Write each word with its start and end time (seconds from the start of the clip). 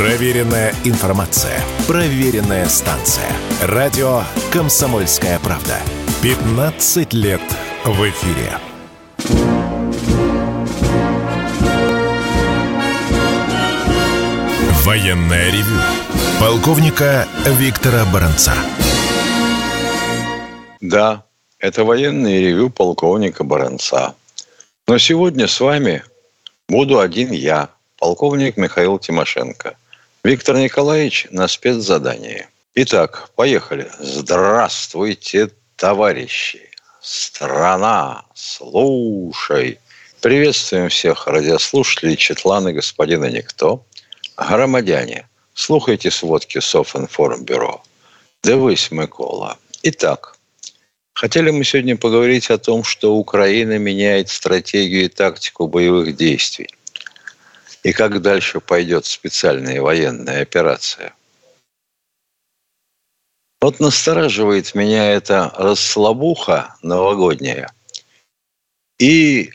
Проверенная 0.00 0.72
информация. 0.86 1.60
Проверенная 1.86 2.66
станция. 2.70 3.30
Радио 3.60 4.22
«Комсомольская 4.50 5.38
правда». 5.40 5.76
15 6.22 7.12
лет 7.12 7.42
в 7.84 8.08
эфире. 8.08 8.50
Военная 14.84 15.50
ревю. 15.50 15.76
Полковника 16.40 17.28
Виктора 17.58 18.06
Баранца. 18.06 18.54
Да, 20.80 21.24
это 21.58 21.84
военное 21.84 22.40
ревю 22.40 22.70
полковника 22.70 23.44
Баранца. 23.44 24.14
Но 24.88 24.96
сегодня 24.96 25.46
с 25.46 25.60
вами 25.60 26.02
буду 26.70 27.00
один 27.00 27.32
я, 27.32 27.68
полковник 27.98 28.56
Михаил 28.56 28.98
Тимошенко. 28.98 29.76
Виктор 30.22 30.58
Николаевич 30.58 31.28
на 31.30 31.48
спецзадании. 31.48 32.46
Итак, 32.74 33.30
поехали. 33.36 33.90
Здравствуйте, 33.98 35.50
товарищи. 35.76 36.60
Страна, 37.00 38.26
слушай. 38.34 39.78
Приветствуем 40.20 40.90
всех 40.90 41.26
радиослушателей 41.26 42.16
Четлана 42.16 42.74
господина 42.74 43.30
Никто. 43.30 43.86
Громадяне, 44.36 45.26
слухайте 45.54 46.10
сводки 46.10 46.60
Софинформбюро. 46.60 47.82
Дивись, 48.44 48.90
Микола. 48.90 49.56
Итак, 49.82 50.36
хотели 51.14 51.48
мы 51.48 51.64
сегодня 51.64 51.96
поговорить 51.96 52.50
о 52.50 52.58
том, 52.58 52.84
что 52.84 53.14
Украина 53.14 53.78
меняет 53.78 54.28
стратегию 54.28 55.06
и 55.06 55.08
тактику 55.08 55.66
боевых 55.66 56.14
действий. 56.14 56.68
И 57.82 57.92
как 57.92 58.20
дальше 58.20 58.60
пойдет 58.60 59.06
специальная 59.06 59.80
военная 59.80 60.42
операция. 60.42 61.14
Вот 63.60 63.80
настораживает 63.80 64.74
меня 64.74 65.12
эта 65.12 65.52
расслабуха 65.56 66.76
новогодняя 66.82 67.72
и 68.98 69.52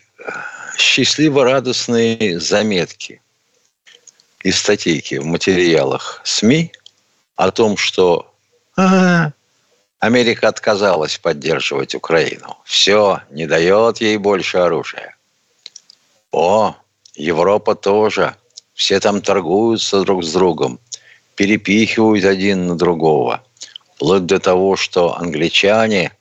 счастливо-радостные 0.78 2.40
заметки– 2.40 3.22
и 4.46 4.52
статейки 4.52 5.16
в 5.16 5.26
материалах 5.26 6.22
СМИ 6.23 6.72
о 7.36 7.50
том, 7.50 7.78
что 7.78 8.31
а, 8.78 9.31
Америка 9.98 10.48
отказалась 10.48 11.18
поддерживать 11.18 11.96
Украину. 11.96 12.56
Все, 12.64 13.22
не 13.31 13.48
дает 13.48 14.02
ей 14.02 14.18
больше 14.18 14.59
оружия. 14.59 15.18
О, 16.31 16.76
Европа 17.16 17.76
тоже. 17.76 18.36
Все 18.74 19.00
там 19.00 19.22
торгуются 19.22 20.02
друг 20.02 20.24
с 20.24 20.34
другом, 20.34 20.80
перепихивают 21.36 22.26
один 22.26 22.68
на 22.68 22.78
другого. 22.78 23.44
Вплоть 23.96 24.26
до 24.26 24.40
того, 24.40 24.76
что 24.76 25.18
англичане 25.18 26.12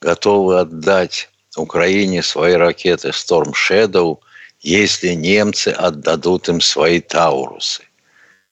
готовы 0.00 0.58
отдать 0.60 1.28
Украине 1.56 2.22
свои 2.22 2.54
ракеты 2.54 3.08
Storm 3.10 3.52
Shadow– 3.52 4.18
если 4.60 5.14
немцы 5.14 5.68
отдадут 5.68 6.48
им 6.48 6.60
свои 6.60 7.00
Таурусы. 7.00 7.82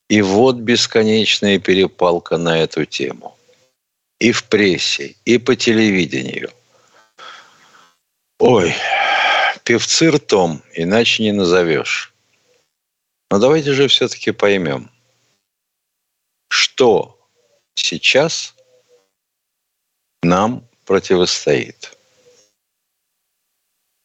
И 0.09 0.21
вот 0.21 0.55
бесконечная 0.55 1.59
перепалка 1.59 2.37
на 2.37 2.59
эту 2.59 2.85
тему. 2.85 3.37
И 4.19 4.31
в 4.31 4.43
прессе, 4.45 5.15
и 5.25 5.37
по 5.37 5.55
телевидению. 5.55 6.49
Ой, 8.39 8.73
певцы 9.69 10.09
ртом, 10.09 10.63
иначе 10.73 11.21
не 11.21 11.31
назовешь. 11.31 12.11
Но 13.29 13.37
давайте 13.37 13.73
же 13.73 13.87
все-таки 13.87 14.31
поймем, 14.31 14.89
что 16.49 17.19
сейчас 17.75 18.55
нам 20.23 20.67
противостоит– 20.85 21.95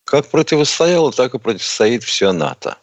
как 0.05 0.29
противостояло, 0.29 1.13
так 1.13 1.35
и 1.35 1.39
противостоит 1.39 2.05
все 2.05 2.33
НАТО. 2.33 2.77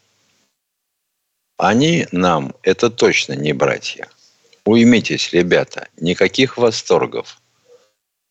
Они 1.57 2.07
нам, 2.11 2.55
это 2.63 2.89
точно 2.89 3.33
не 3.33 3.53
братья. 3.53 4.09
Уймитесь, 4.65 5.33
ребята, 5.33 5.87
никаких 5.97 6.57
восторгов. 6.57 7.39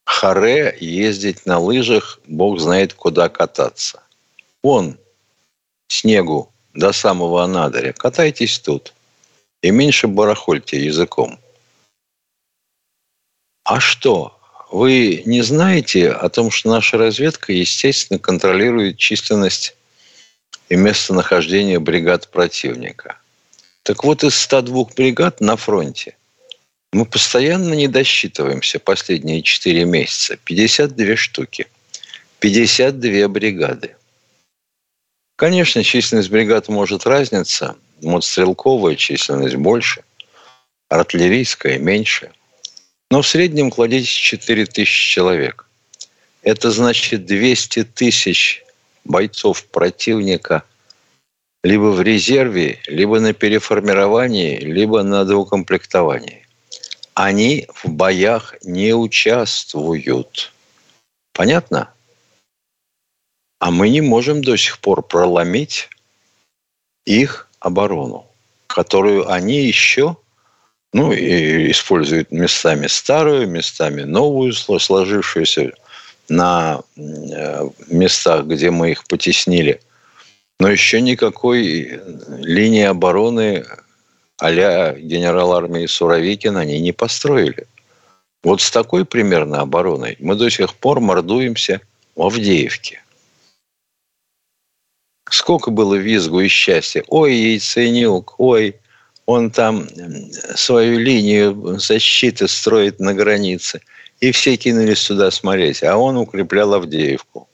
Харе 0.04 0.76
ездить 0.80 1.46
на 1.46 1.60
лыжах, 1.60 2.18
бог 2.26 2.58
знает 2.58 2.94
куда 2.94 3.28
кататься. 3.28 4.02
Вон, 4.62 4.98
снегу 5.88 6.52
до 6.74 6.92
самого 6.92 7.42
Анадыря. 7.42 7.92
Катайтесь 7.92 8.58
тут. 8.58 8.94
И 9.62 9.70
меньше 9.70 10.06
барахольте 10.06 10.84
языком. 10.84 11.38
А 13.64 13.80
что? 13.80 14.38
Вы 14.70 15.22
не 15.26 15.42
знаете 15.42 16.10
о 16.10 16.28
том, 16.28 16.50
что 16.50 16.70
наша 16.70 16.96
разведка, 16.96 17.52
естественно, 17.52 18.18
контролирует 18.18 18.98
численность 18.98 19.76
и 20.68 20.76
местонахождение 20.76 21.80
бригад 21.80 22.28
противника. 22.28 23.18
Так 23.82 24.04
вот, 24.04 24.22
из 24.22 24.34
102 24.36 24.84
бригад 24.96 25.40
на 25.40 25.56
фронте 25.56 26.16
мы 26.92 27.04
постоянно 27.04 27.74
не 27.74 27.88
досчитываемся 27.88 28.78
последние 28.78 29.42
4 29.42 29.84
месяца. 29.84 30.36
52 30.36 31.16
штуки. 31.16 31.66
52 32.40 33.28
бригады. 33.28 33.96
Конечно, 35.40 35.82
численность 35.82 36.30
бригад 36.30 36.68
может 36.68 37.06
разниться. 37.06 37.76
Мотострелковая 38.02 38.94
численность 38.94 39.56
больше, 39.56 40.04
артиллерийская 40.88 41.78
меньше– 41.78 42.30
но 43.10 43.22
в 43.22 43.26
среднем 43.26 43.70
кладите 43.70 44.06
4 44.06 44.66
тысячи 44.66 45.14
человек. 45.14 45.66
Это 46.42 46.70
значит 46.70 47.26
200 47.26 47.84
тысяч 47.84 48.64
бойцов 49.04 49.64
противника 49.64 50.62
либо 51.62 51.90
в 51.90 52.00
резерве, 52.00 52.78
либо 52.86 53.20
на 53.20 53.34
переформировании, 53.34 54.58
либо 54.60 55.02
на 55.02 55.24
доукомплектовании. 55.24 56.46
Они 57.14 57.66
в 57.74 57.90
боях 57.90 58.54
не 58.62 58.94
участвуют. 58.94 60.52
Понятно? 61.34 61.92
А 63.60 63.70
мы 63.70 63.90
не 63.90 64.00
можем 64.00 64.42
до 64.42 64.56
сих 64.56 64.78
пор 64.78 65.02
проломить 65.02 65.90
их 67.04 67.48
оборону, 67.60 68.26
которую 68.66 69.30
они 69.30 69.62
еще 69.62 70.16
ну, 70.92 71.12
и 71.12 71.70
используют 71.70 72.32
местами 72.32 72.88
старую, 72.88 73.46
местами 73.46 74.02
новую, 74.02 74.54
сложившуюся 74.54 75.72
на 76.28 76.80
э, 76.96 77.68
местах, 77.88 78.46
где 78.46 78.70
мы 78.70 78.92
их 78.92 79.06
потеснили. 79.06 79.80
Но 80.58 80.68
еще 80.68 81.00
никакой 81.00 82.00
линии 82.40 82.84
обороны 82.84 83.64
а-ля 84.38 84.94
генерал 84.94 85.52
армии 85.52 85.86
Суровикин 85.86 86.56
они 86.56 86.80
не 86.80 86.92
построили. 86.92 87.66
Вот 88.42 88.62
с 88.62 88.70
такой 88.70 89.04
примерно 89.04 89.60
обороной 89.60 90.16
мы 90.18 90.34
до 90.34 90.48
сих 90.50 90.74
пор 90.74 91.00
мордуемся 91.00 91.82
в 92.16 92.22
Авдеевке. 92.22 93.02
Сколько 95.30 95.70
было 95.70 95.94
визгу 95.94 96.40
и 96.40 96.48
счастья. 96.48 97.04
Ой, 97.08 97.34
яйценюк, 97.34 98.34
ой, 98.38 98.76
он 99.26 99.50
там 99.50 99.86
свою 100.56 100.98
линию 100.98 101.78
защиты 101.78 102.48
строит 102.48 102.98
на 102.98 103.14
границе. 103.14 103.80
И 104.18 104.32
все 104.32 104.56
кинулись 104.56 105.06
туда 105.06 105.30
смотреть. 105.30 105.82
А 105.84 105.96
он 105.96 106.16
укреплял 106.16 106.74
Авдеевку. 106.74 107.48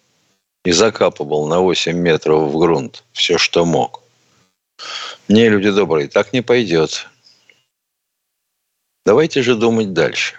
И 0.64 0.72
закапывал 0.72 1.46
на 1.46 1.60
8 1.60 1.96
метров 1.96 2.50
в 2.50 2.58
грунт 2.58 3.04
все, 3.12 3.38
что 3.38 3.64
мог. 3.64 4.02
Не, 5.28 5.48
люди 5.48 5.70
добрые, 5.70 6.08
так 6.08 6.32
не 6.32 6.42
пойдет. 6.42 7.06
Давайте 9.04 9.42
же 9.42 9.54
думать 9.54 9.92
дальше. 9.92 10.36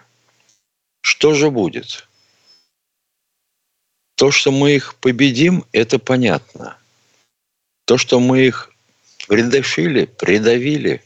Что 1.02 1.34
же 1.34 1.52
будет? 1.52 2.08
То, 4.16 4.32
что 4.32 4.52
мы 4.52 4.72
их 4.76 4.96
победим, 4.96 5.64
это 5.72 6.00
понятно. 6.00 6.78
То, 7.88 7.98
что 7.98 8.20
мы 8.20 8.42
их 8.42 8.70
придавили, 9.30 10.06
придавили, 10.06 11.02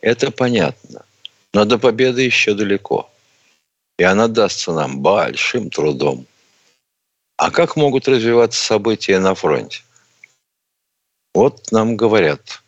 это 0.00 0.32
понятно. 0.32 1.06
Но 1.52 1.64
до 1.64 1.78
победы 1.78 2.22
еще 2.22 2.54
далеко. 2.54 3.08
И 4.00 4.02
она 4.02 4.26
дастся 4.26 4.72
нам 4.72 4.98
большим 4.98 5.70
трудом. 5.70 6.26
А 7.36 7.52
как 7.52 7.76
могут 7.76 8.08
развиваться 8.08 8.60
события 8.60 9.20
на 9.20 9.36
фронте? 9.36 9.84
Вот 11.34 11.70
нам 11.70 11.96
говорят. 11.96 12.60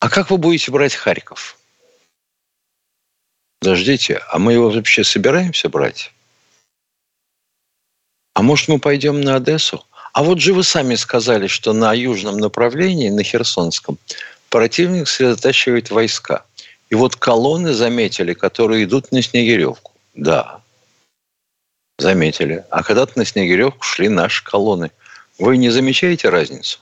А 0.00 0.10
как 0.10 0.28
вы 0.30 0.36
будете 0.36 0.70
брать 0.70 0.94
Харьков? 0.94 1.58
Подождите, 3.60 4.18
а 4.28 4.38
мы 4.38 4.52
его 4.52 4.68
вообще 4.68 5.04
собираемся 5.04 5.70
брать? 5.70 6.12
А 8.34 8.42
может, 8.42 8.68
мы 8.68 8.78
пойдем 8.78 9.22
на 9.22 9.36
Одессу? 9.36 9.87
А 10.18 10.22
вот 10.24 10.40
же 10.40 10.52
вы 10.52 10.64
сами 10.64 10.96
сказали, 10.96 11.46
что 11.46 11.72
на 11.72 11.94
южном 11.94 12.38
направлении, 12.38 13.08
на 13.08 13.22
Херсонском, 13.22 13.98
противник 14.48 15.06
сосредотачивает 15.06 15.92
войска. 15.92 16.44
И 16.90 16.96
вот 16.96 17.14
колонны 17.14 17.72
заметили, 17.72 18.34
которые 18.34 18.82
идут 18.82 19.12
на 19.12 19.22
Снегиревку. 19.22 19.92
Да, 20.14 20.60
заметили. 21.98 22.64
А 22.68 22.82
когда-то 22.82 23.16
на 23.16 23.24
Снегиревку 23.24 23.84
шли 23.84 24.08
наши 24.08 24.42
колонны. 24.42 24.90
Вы 25.38 25.56
не 25.56 25.70
замечаете 25.70 26.30
разницу? 26.30 26.80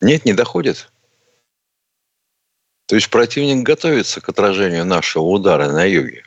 Нет, 0.00 0.24
не 0.24 0.34
доходит. 0.34 0.88
То 2.86 2.94
есть 2.94 3.10
противник 3.10 3.64
готовится 3.64 4.20
к 4.20 4.28
отражению 4.28 4.84
нашего 4.84 5.24
удара 5.24 5.66
на 5.72 5.82
юге. 5.82 6.22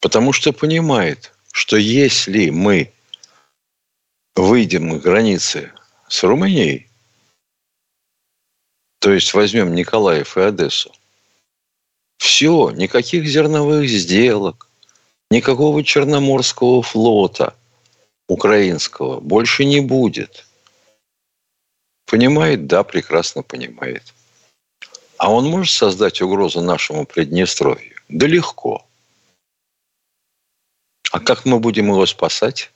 Потому 0.00 0.32
что 0.32 0.52
понимает, 0.52 1.32
что 1.52 1.76
если 1.76 2.50
мы 2.50 2.92
выйдем 4.34 4.98
к 4.98 5.02
границе 5.02 5.72
с 6.08 6.22
Румынией, 6.22 6.88
то 9.00 9.12
есть 9.12 9.34
возьмем 9.34 9.74
Николаев 9.74 10.36
и 10.36 10.40
Одессу, 10.40 10.92
все, 12.18 12.70
никаких 12.70 13.26
зерновых 13.26 13.88
сделок, 13.88 14.68
никакого 15.30 15.84
Черноморского 15.84 16.82
флота 16.82 17.54
украинского 18.28 19.20
больше 19.20 19.64
не 19.64 19.80
будет. 19.80 20.46
Понимает? 22.06 22.66
Да, 22.66 22.82
прекрасно 22.84 23.42
понимает. 23.42 24.14
А 25.18 25.32
он 25.32 25.46
может 25.46 25.74
создать 25.74 26.20
угрозу 26.22 26.60
нашему 26.60 27.04
Приднестровью? 27.04 27.96
Да 28.08 28.26
легко. 28.26 28.87
А 31.10 31.20
как 31.20 31.46
мы 31.46 31.58
будем 31.58 31.86
его 31.86 32.04
спасать? 32.06 32.70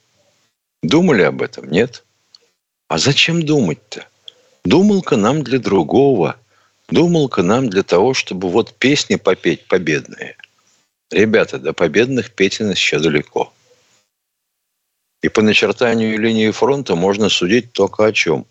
Думали 0.81 1.21
об 1.21 1.41
этом? 1.41 1.69
Нет. 1.69 2.03
А 2.87 2.97
зачем 2.97 3.43
думать-то? 3.43 4.07
Думалка 4.65 5.17
нам 5.17 5.43
для 5.43 5.59
другого. 5.59 6.37
Думалка 6.89 7.43
нам 7.43 7.69
для 7.69 7.83
того, 7.83 8.13
чтобы 8.13 8.49
вот 8.49 8.73
песни 8.73 9.15
попеть 9.15 9.67
победные. 9.67 10.35
Ребята, 11.11 11.59
до 11.59 11.73
победных 11.73 12.31
песен 12.31 12.71
еще 12.71 12.99
далеко. 12.99 13.53
И 15.21 15.29
по 15.29 15.41
начертанию 15.41 16.19
линии 16.19 16.51
фронта 16.51 16.95
можно 16.95 17.29
судить 17.29 17.71
только 17.71 18.05
о 18.05 18.11
чем? 18.11 18.45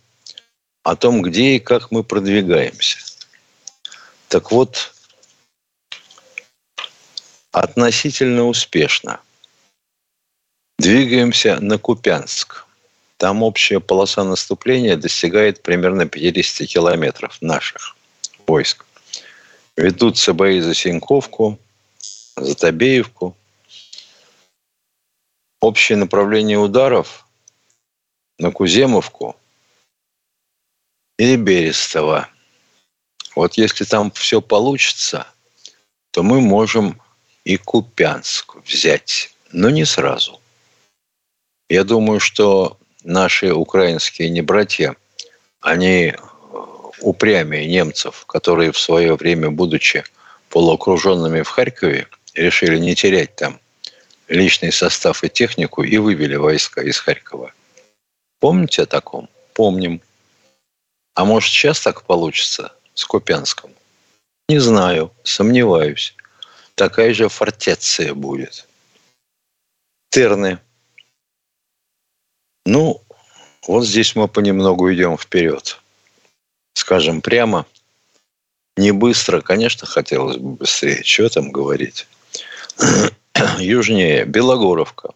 О 0.84 0.96
том, 0.96 1.22
где 1.22 1.56
и 1.56 1.58
как 1.58 1.90
мы 1.90 2.02
продвигаемся. 2.04 2.98
Так 4.28 4.52
вот, 4.52 4.94
относительно 7.50 8.46
успешно– 8.46 9.20
Двигаемся 10.78 11.60
на 11.60 11.78
Купянск. 11.78 12.66
Там 13.16 13.42
общая 13.42 13.78
полоса 13.78 14.24
наступления 14.24 14.96
достигает 14.96 15.62
примерно 15.62 16.08
50 16.08 16.66
километров 16.66 17.40
наших 17.40 17.96
войск. 18.46 18.84
Ведутся 19.76 20.34
бои 20.34 20.60
за 20.60 20.74
Синьковку, 20.74 21.58
за 22.36 22.54
Табеевку. 22.56 23.36
Общее 25.60 25.96
направление 25.96 26.58
ударов 26.58 27.24
на 28.38 28.50
Куземовку 28.50 29.36
или 31.16 31.36
Берестово. 31.36 32.28
Вот 33.36 33.54
если 33.54 33.84
там 33.84 34.10
все 34.10 34.42
получится, 34.42 35.28
то 36.10 36.24
мы 36.24 36.40
можем 36.40 37.00
и 37.44 37.56
Купянск 37.56 38.56
взять, 38.66 39.32
но 39.52 39.70
не 39.70 39.84
сразу. 39.84 40.41
Я 41.72 41.84
думаю, 41.84 42.20
что 42.20 42.76
наши 43.02 43.50
украинские 43.50 44.28
небратья, 44.28 44.94
они 45.62 46.14
упрямее 47.00 47.66
немцев, 47.66 48.26
которые 48.26 48.72
в 48.72 48.78
свое 48.78 49.14
время, 49.14 49.48
будучи 49.48 50.04
полуокруженными 50.50 51.40
в 51.40 51.48
Харькове, 51.48 52.08
решили 52.34 52.78
не 52.78 52.94
терять 52.94 53.36
там 53.36 53.58
личный 54.28 54.70
состав 54.70 55.24
и 55.24 55.30
технику 55.30 55.82
и 55.82 55.96
вывели 55.96 56.36
войска 56.36 56.82
из 56.82 56.98
Харькова. 56.98 57.54
Помните 58.38 58.82
о 58.82 58.86
таком? 58.86 59.30
Помним. 59.54 60.02
А 61.14 61.24
может, 61.24 61.48
сейчас 61.48 61.80
так 61.80 62.02
получится 62.02 62.74
с 62.92 63.06
Купянском? 63.06 63.70
Не 64.50 64.58
знаю, 64.58 65.10
сомневаюсь. 65.22 66.14
Такая 66.74 67.14
же 67.14 67.30
фортеция 67.30 68.12
будет. 68.12 68.68
Терны– 70.10 70.58
ну, 72.64 73.00
вот 73.66 73.84
здесь 73.84 74.14
мы 74.14 74.28
понемногу 74.28 74.92
идем 74.92 75.16
вперед. 75.18 75.80
Скажем 76.74 77.20
прямо, 77.20 77.66
не 78.76 78.92
быстро, 78.92 79.40
конечно, 79.40 79.86
хотелось 79.86 80.36
бы 80.36 80.56
быстрее. 80.56 81.02
Что 81.02 81.28
там 81.28 81.50
говорить? 81.50 82.06
Южнее, 83.58 84.24
Белогоровка. 84.24 85.10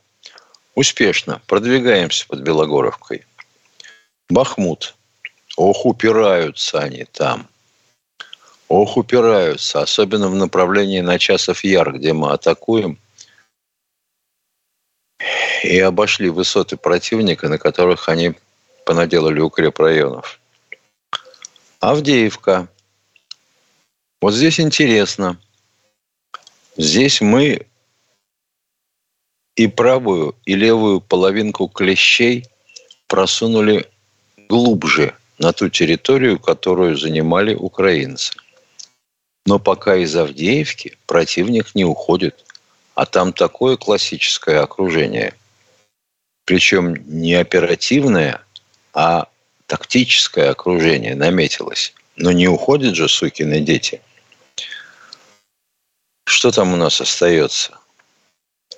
Успешно 0.75 1.41
продвигаемся 1.47 2.27
под 2.27 2.41
Белогоровкой. 2.41 3.25
Бахмут. 4.29 4.95
Ох, 5.57 5.87
упираются 5.87 6.81
они 6.81 7.05
там. 7.05 7.49
Ох, 8.69 8.97
упираются. 8.97 9.81
Особенно 9.81 10.29
в 10.29 10.35
направлении 10.35 11.01
на 11.01 11.19
Часов 11.19 11.65
Яр, 11.65 11.97
где 11.97 12.13
мы 12.13 12.33
атакуем– 12.33 12.99
и 15.65 15.79
обошли 15.79 16.29
высоты 16.29 16.77
противника, 16.77 17.49
на 17.49 17.59
которых 17.59 18.09
они 18.09 18.35
понаделали 18.85 19.41
укрепрайонов. 19.41 20.41
Авдеевка. 21.81 22.69
Вот 24.21 24.35
здесь 24.35 24.61
интересно. 24.61 25.39
Здесь 26.77 27.21
мы 27.21 27.67
и 29.57 29.67
правую, 29.67 30.37
и 30.45 30.55
левую 30.55 31.01
половинку 31.01 31.69
клещей 31.69 32.47
просунули 33.07 33.87
глубже 34.49 35.15
на 35.39 35.53
ту 35.53 35.69
территорию, 35.69 36.39
которую 36.39 36.97
занимали 36.97 37.55
украинцы. 37.55 38.35
Но 39.47 39.59
пока 39.59 39.97
из 39.97 40.15
Авдеевки 40.17 40.99
противник 41.07 41.75
не 41.75 41.85
уходит. 41.85 42.45
А 42.95 43.07
там 43.07 43.33
такое 43.33 43.77
классическое 43.77 44.61
окружение. 44.63 45.35
Причем 46.47 46.95
не 47.07 47.35
оперативное, 47.35 48.41
а 48.95 49.29
тактическое 49.67 50.51
окружение 50.51 51.15
наметилось. 51.15 51.93
Но 52.17 52.33
не 52.33 52.49
уходят 52.49 52.95
же 52.95 53.09
сукины 53.09 53.61
дети. 53.61 54.01
Что 56.25 56.51
там 56.51 56.73
у 56.73 56.77
нас 56.77 57.01
остается? 57.01 57.79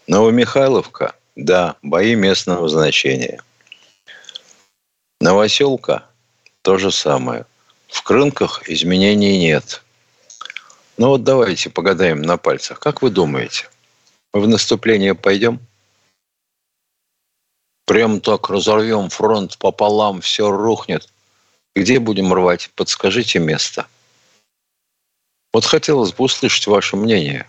Новомихайловка, 0.07 1.14
да, 1.37 1.76
бои 1.83 2.14
местного 2.14 2.69
значения. 2.69 3.40
Новоселка– 5.21 6.07
то 6.62 6.78
же 6.78 6.90
самое. 6.90 7.45
В 7.88 8.02
Крынках 8.02 8.69
изменений 8.69 9.38
нет. 9.38 9.83
Ну 10.97 11.09
вот 11.09 11.23
давайте 11.23 11.71
погадаем 11.71 12.23
на 12.23 12.38
пальцах. 12.38 12.81
Как 12.81 13.02
вы 13.02 13.11
думаете– 13.11 13.69
в 14.33 14.47
наступление 14.47 15.14
пойдем? 15.14 15.61
Прям 17.88 18.21
так 18.21 18.50
разорвем 18.50 19.09
фронт 19.09 19.57
пополам, 19.57 20.21
все 20.21 20.50
рухнет. 20.50 21.09
Где 21.75 21.99
будем 21.99 22.35
рвать? 22.35 22.71
Подскажите 22.75 23.38
место. 23.38 23.87
Вот 25.54 25.64
хотелось 25.64 26.12
бы 26.12 26.25
услышать 26.25 26.66
ваше 26.66 26.97
мнение. 26.97 27.49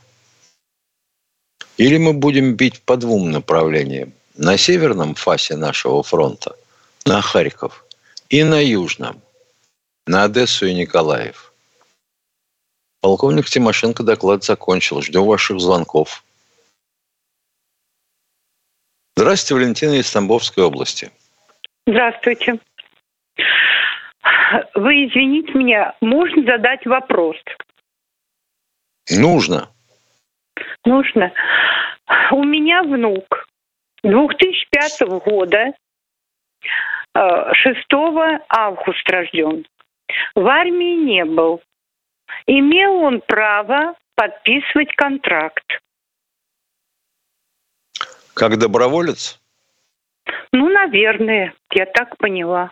Или 1.76 1.98
мы 1.98 2.14
будем 2.14 2.56
бить 2.56 2.82
по 2.84 2.96
двум 2.96 3.32
направлениям. 3.32 4.14
На 4.38 4.58
северном 4.58 5.14
фасе 5.14 5.58
нашего 5.58 6.04
фронта, 6.04 6.56
на 7.04 7.22
Харьков, 7.22 7.84
и 8.30 8.42
на 8.46 8.62
южном, 8.62 9.22
на 10.08 10.24
Одессу 10.24 10.68
и 10.68 10.74
Николаев. 10.74 11.52
Полковник 13.02 13.50
Тимошенко 13.50 14.04
доклад 14.04 14.46
закончил. 14.46 15.02
Жду 15.02 15.26
ваших 15.26 15.60
звонков. 15.60 16.24
Здравствуйте, 19.22 19.56
Валентина 19.56 19.94
из 19.96 20.10
Тамбовской 20.14 20.64
области. 20.64 21.12
Здравствуйте. 21.86 22.58
Вы 24.76 25.08
извините 25.08 25.52
меня, 25.56 25.94
можно 26.00 26.42
задать 26.44 26.86
вопрос? 26.86 27.36
Нужно. 29.10 29.68
Нужно. 30.86 31.34
У 32.32 32.46
меня 32.46 32.82
внук 32.84 33.46
2005 34.04 35.02
года, 35.26 35.74
6 37.14 37.78
э, 37.92 38.40
августа 38.48 39.12
рожден. 39.12 39.66
В 40.34 40.48
армии 40.48 40.96
не 40.96 41.26
был. 41.26 41.62
Имел 42.48 42.94
он 43.04 43.22
право 43.28 43.96
подписывать 44.16 44.96
контракт. 44.96 45.66
Как 48.40 48.58
доброволец? 48.58 49.38
Ну, 50.54 50.70
наверное, 50.70 51.54
я 51.74 51.86
так 51.86 52.18
поняла. 52.18 52.72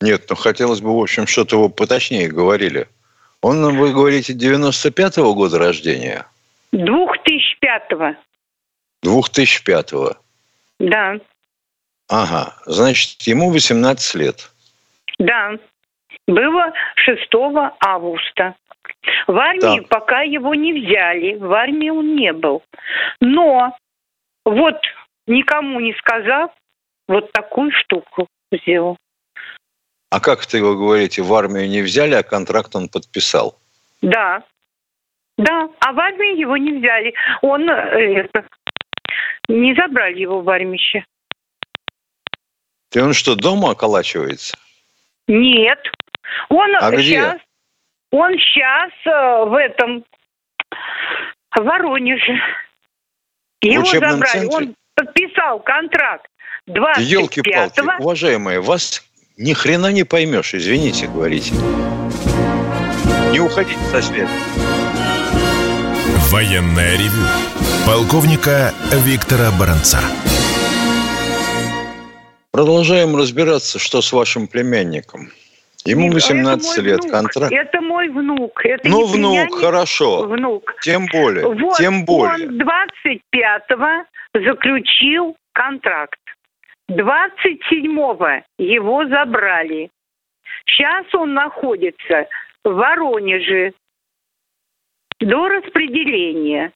Нет, 0.00 0.26
ну 0.30 0.36
хотелось 0.36 0.80
бы, 0.80 0.96
в 0.96 1.02
общем, 1.02 1.26
что-то 1.26 1.56
его 1.56 1.68
поточнее 1.68 2.28
говорили. 2.28 2.86
Он, 3.40 3.76
вы 3.76 3.92
говорите, 3.92 4.32
95-го 4.32 5.34
года 5.34 5.58
рождения? 5.58 6.24
2005-го. 6.72 8.14
2005-го? 9.04 10.16
Да. 10.78 11.18
Ага, 12.08 12.54
значит, 12.66 13.22
ему 13.22 13.50
18 13.50 14.14
лет. 14.14 14.52
Да. 15.18 15.58
Было 16.28 16.72
6 16.94 17.28
августа. 17.80 18.54
В 19.26 19.36
армии 19.36 19.80
так. 19.80 19.88
пока 19.88 20.22
его 20.22 20.54
не 20.54 20.72
взяли, 20.72 21.34
в 21.34 21.52
армии 21.52 21.90
он 21.90 22.14
не 22.14 22.32
был. 22.32 22.62
Но 23.20 23.76
вот 24.44 24.76
никому 25.26 25.80
не 25.80 25.94
сказав, 25.94 26.50
вот 27.08 27.32
такую 27.32 27.70
штуку 27.72 28.28
сделал. 28.52 28.96
А 30.10 30.20
как 30.20 30.44
это 30.44 30.58
вы 30.58 30.76
говорите, 30.76 31.22
в 31.22 31.32
армию 31.34 31.68
не 31.68 31.82
взяли, 31.82 32.14
а 32.14 32.22
контракт 32.22 32.76
он 32.76 32.88
подписал? 32.88 33.58
Да. 34.02 34.42
Да, 35.38 35.68
а 35.80 35.92
в 35.92 35.98
армию 35.98 36.36
его 36.36 36.56
не 36.56 36.78
взяли. 36.78 37.14
Он 37.40 37.68
э, 37.68 38.24
это, 38.24 38.44
не 39.48 39.74
забрали 39.74 40.20
его 40.20 40.42
в 40.42 40.48
армище. 40.50 41.04
И 42.92 42.98
он 42.98 43.14
что, 43.14 43.34
дома 43.34 43.70
околачивается? 43.70 44.58
Нет. 45.26 45.80
Он 46.50 46.76
а 46.76 46.90
сейчас, 46.92 47.36
где? 47.36 47.44
он 48.10 48.32
сейчас 48.32 48.92
э, 49.06 49.44
в 49.46 49.54
этом 49.54 50.04
в 51.56 51.62
Воронеже. 51.62 52.38
Его 53.62 53.84
забрали. 53.84 54.26
Центре? 54.26 54.48
Он 54.48 54.74
подписал 54.94 55.60
контракт 55.60 56.26
25 56.66 57.06
Елки-палки, 57.06 57.82
уважаемые, 58.00 58.60
вас 58.60 59.02
ни 59.36 59.52
хрена 59.52 59.92
не 59.92 60.04
поймешь, 60.04 60.54
извините, 60.54 61.06
говорите. 61.06 61.52
Не 63.30 63.40
уходите 63.40 63.80
со 63.90 64.02
света. 64.02 64.30
Военная 66.30 66.96
ревю. 66.96 67.26
Полковника 67.86 68.72
Виктора 69.04 69.50
Баранца. 69.58 70.00
Продолжаем 72.52 73.16
разбираться, 73.16 73.78
что 73.78 74.02
с 74.02 74.12
вашим 74.12 74.46
племянником. 74.46 75.30
Ему 75.84 76.12
18 76.12 76.78
лет, 76.84 77.00
внук. 77.00 77.10
контракт. 77.10 77.52
Это 77.52 77.80
мой 77.80 78.08
внук. 78.08 78.64
Это 78.64 78.88
ну, 78.88 79.06
внук, 79.06 79.54
хорошо. 79.54 80.26
Внук. 80.26 80.74
Тем 80.82 81.06
более, 81.12 81.46
вот, 81.46 81.76
тем 81.76 82.04
более. 82.04 82.48
Он 82.48 82.60
25-го 82.60 84.04
заключил 84.34 85.36
контракт. 85.52 86.20
27-го 86.90 88.42
его 88.58 89.06
забрали. 89.06 89.90
Сейчас 90.66 91.06
он 91.14 91.34
находится 91.34 92.28
в 92.64 92.70
Воронеже 92.70 93.72
до 95.20 95.48
распределения. 95.48 96.72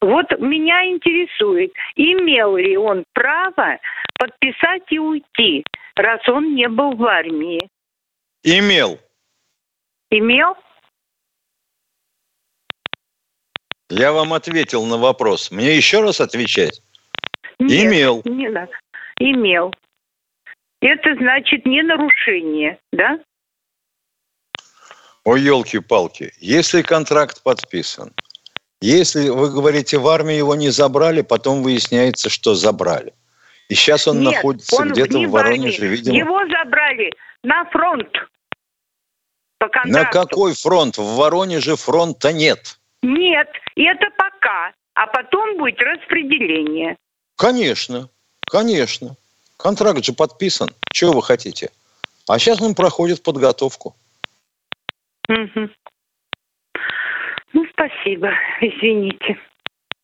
Вот 0.00 0.26
меня 0.38 0.84
интересует, 0.86 1.72
имел 1.94 2.56
ли 2.56 2.76
он 2.76 3.04
право 3.14 3.78
подписать 4.18 4.82
и 4.90 4.98
уйти, 4.98 5.64
раз 5.96 6.20
он 6.28 6.54
не 6.54 6.68
был 6.68 6.92
в 6.92 7.04
армии. 7.04 7.68
Имел. 8.48 9.00
Имел? 10.08 10.56
Я 13.88 14.12
вам 14.12 14.34
ответил 14.34 14.84
на 14.84 14.98
вопрос. 14.98 15.50
Мне 15.50 15.76
еще 15.76 16.00
раз 16.00 16.20
отвечать? 16.20 16.80
Нет, 17.58 17.86
Имел. 17.86 18.22
Не 18.24 18.48
надо. 18.48 18.70
Имел. 19.18 19.74
Это 20.80 21.16
значит 21.16 21.66
не 21.66 21.82
нарушение, 21.82 22.78
да? 22.92 23.18
Ой, 25.24 25.40
елки-палки. 25.40 26.32
Если 26.38 26.82
контракт 26.82 27.42
подписан, 27.42 28.14
если 28.80 29.28
вы 29.28 29.50
говорите, 29.50 29.98
в 29.98 30.06
армии 30.06 30.36
его 30.36 30.54
не 30.54 30.68
забрали, 30.68 31.22
потом 31.22 31.64
выясняется, 31.64 32.30
что 32.30 32.54
забрали. 32.54 33.12
И 33.68 33.74
сейчас 33.74 34.06
он 34.06 34.20
Нет, 34.20 34.34
находится 34.34 34.84
где-то 34.84 35.18
в 35.18 35.30
Воронеже, 35.30 35.88
видимо. 35.88 36.16
Его 36.16 36.38
забрали 36.46 37.10
на 37.42 37.64
фронт. 37.70 38.08
По 39.68 39.88
на 39.88 40.04
какой 40.04 40.54
фронт? 40.54 40.98
В 40.98 41.16
Воронеже 41.16 41.76
фронта 41.76 42.32
нет. 42.32 42.78
Нет, 43.02 43.48
это 43.76 44.06
пока. 44.16 44.72
А 44.94 45.06
потом 45.06 45.58
будет 45.58 45.80
распределение. 45.80 46.96
Конечно, 47.36 48.08
конечно. 48.50 49.16
Контракт 49.56 50.04
же 50.04 50.12
подписан. 50.12 50.70
Чего 50.92 51.12
вы 51.12 51.22
хотите? 51.22 51.70
А 52.28 52.38
сейчас 52.38 52.60
он 52.60 52.74
проходит 52.74 53.22
подготовку. 53.22 53.94
Угу. 55.28 55.70
Ну, 57.52 57.66
спасибо. 57.72 58.30
Извините. 58.60 59.38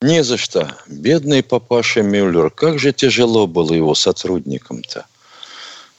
Не 0.00 0.23
за 0.23 0.37
что. 0.37 0.69
Бедный 0.88 1.42
папаша 1.42 2.02
Мюллер. 2.02 2.50
Как 2.50 2.78
же 2.78 2.92
тяжело 2.92 3.47
было 3.47 3.73
его 3.73 3.95
сотрудникам-то. 3.95 5.07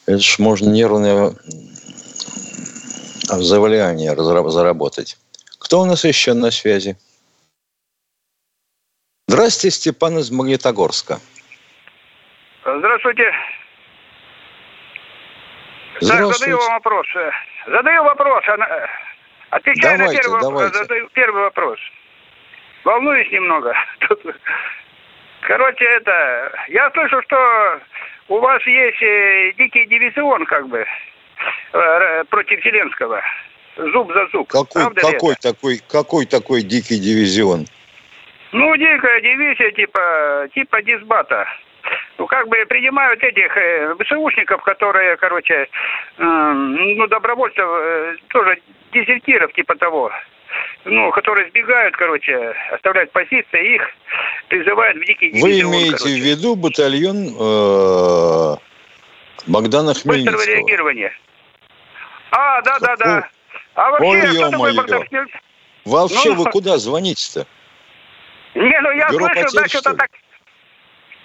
Это 0.05 0.19
ж 0.19 0.39
можно 0.39 0.69
нервное 0.69 1.33
заболевание 3.23 4.15
заработать. 4.15 5.17
Кто 5.59 5.81
у 5.81 5.85
нас 5.85 6.03
еще 6.03 6.33
на 6.33 6.51
связи? 6.51 6.97
Здравствуйте, 9.27 9.75
Степан 9.75 10.17
из 10.19 10.29
Магнитогорска. 10.31 11.19
Здравствуйте. 12.61 13.31
Здравствуйте. 15.99 16.29
Так, 16.29 16.37
задаю 16.37 16.57
вам 16.57 16.73
вопрос. 16.73 17.07
Задаю 17.67 18.03
вопрос. 18.03 18.43
Отвечаю 19.49 19.97
давайте, 19.97 20.17
на 20.17 20.21
первый 20.21 20.41
давайте. 20.41 20.77
Задаю 20.77 21.09
первый 21.13 21.43
вопрос. 21.43 21.79
Волнуюсь 22.83 23.31
немного. 23.31 23.73
Короче, 25.41 25.85
это... 25.85 26.51
Я 26.69 26.89
слышу, 26.91 27.21
что 27.23 27.81
у 28.29 28.39
вас 28.39 28.65
есть 28.65 29.01
э, 29.01 29.53
дикий 29.57 29.85
дивизион, 29.85 30.45
как 30.45 30.67
бы, 30.67 30.79
э, 30.79 30.85
против 32.29 32.63
Зеленского. 32.63 33.21
Зуб 33.75 34.13
за 34.13 34.27
зуб. 34.31 34.47
Какой, 34.47 34.83
Правда 34.83 35.01
какой, 35.01 35.35
такой, 35.35 35.79
какой 35.87 36.25
такой 36.25 36.61
дикий 36.61 36.99
дивизион? 36.99 37.65
Ну, 38.51 38.75
дикая 38.77 39.19
дивизия 39.21 39.71
типа, 39.71 40.47
типа 40.53 40.81
дисбата. 40.83 41.47
Ну, 42.17 42.27
как 42.27 42.47
бы 42.47 42.55
принимают 42.69 43.21
этих 43.23 43.57
э, 43.57 43.95
ВСУшников, 43.99 44.61
которые, 44.61 45.17
короче, 45.17 45.67
э, 46.17 46.23
ну, 46.23 47.07
добровольцев, 47.07 47.65
э, 47.65 48.15
тоже 48.29 48.59
дезертиров 48.93 49.51
типа 49.53 49.75
того, 49.75 50.11
ну, 50.85 51.11
которые 51.11 51.49
сбегают, 51.49 51.95
короче, 51.97 52.53
оставляют 52.71 53.11
позиции, 53.11 53.75
их 53.75 53.81
призывают 54.49 54.97
в 54.97 55.05
дикий 55.05 55.31
Вы 55.31 55.49
дивизион, 55.49 55.71
имеете 55.71 55.97
короче. 55.97 56.13
в 56.13 56.23
виду 56.23 56.55
батальон 56.55 57.17
э, 57.39 58.55
Богдана 59.47 59.89
Быстрого 59.93 60.15
Хмельницкого? 60.15 60.45
реагирования. 60.45 61.13
А, 62.31 62.61
да, 62.61 62.79
да, 62.79 62.95
да. 62.95 63.29
А 63.75 63.91
Ой, 63.99 64.17
вообще, 64.21 64.37
кто 64.37 64.49
такой. 64.49 64.75
Богдан 64.75 65.07
Хмельницкий? 65.07 65.39
Вообще 65.85 66.29
Ну, 66.29 66.35
вы 66.35 66.51
куда 66.51 66.77
звоните-то? 66.77 67.45
Не, 68.55 68.81
ну 68.81 68.91
я 68.91 69.09
Бюро 69.09 69.25
слышал, 69.33 69.51
да, 69.53 69.67
что 69.67 69.79
что-то 69.79 69.91
ли? 69.91 69.97
так. 69.97 70.09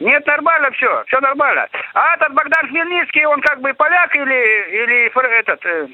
Нет, 0.00 0.26
нормально 0.26 0.70
все, 0.72 1.04
все 1.06 1.20
нормально. 1.20 1.68
А 1.94 2.14
этот 2.14 2.32
Богдан 2.34 2.68
Хмельницкий, 2.68 3.24
он 3.26 3.40
как 3.40 3.60
бы 3.60 3.74
поляк 3.74 4.14
или, 4.14 4.82
или 4.82 5.38
этот, 5.38 5.64
э, 5.66 5.88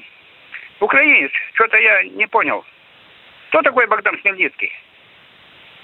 украинец? 0.79 1.31
Что-то 1.53 1.77
я 1.77 2.03
не 2.03 2.27
понял. 2.27 2.63
Кто 3.49 3.61
такой 3.61 3.87
Богдан 3.87 4.17
Хмельницкий? 4.21 4.71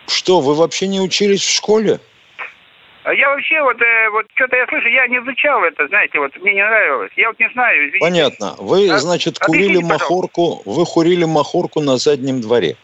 Что, 0.07 0.41
вы 0.41 0.55
вообще 0.55 0.87
не 0.87 0.99
учились 0.99 1.43
в 1.43 1.55
школе? 1.55 1.99
А 3.03 3.13
Я 3.13 3.29
вообще 3.29 3.61
вот, 3.63 3.81
э, 3.81 4.09
вот 4.11 4.25
что-то 4.35 4.55
я 4.57 4.67
слышу, 4.67 4.87
я 4.87 5.07
не 5.07 5.17
изучал 5.17 5.63
это, 5.63 5.87
знаете, 5.87 6.19
вот 6.19 6.35
мне 6.37 6.53
не 6.53 6.63
нравилось. 6.63 7.11
Я 7.15 7.29
вот 7.29 7.39
не 7.39 7.49
знаю, 7.53 7.79
извините. 7.87 7.99
Понятно. 7.99 8.55
Вы, 8.59 8.89
А- 8.91 8.97
значит, 8.99 9.37
объясните, 9.41 9.45
курили 9.45 9.81
пожалуйста. 9.81 9.93
махорку, 9.93 10.61
вы 10.65 10.85
курили 10.85 11.25
махорку 11.25 11.81
на 11.81 11.97
заднем 11.97 12.41
дворе. 12.41 12.75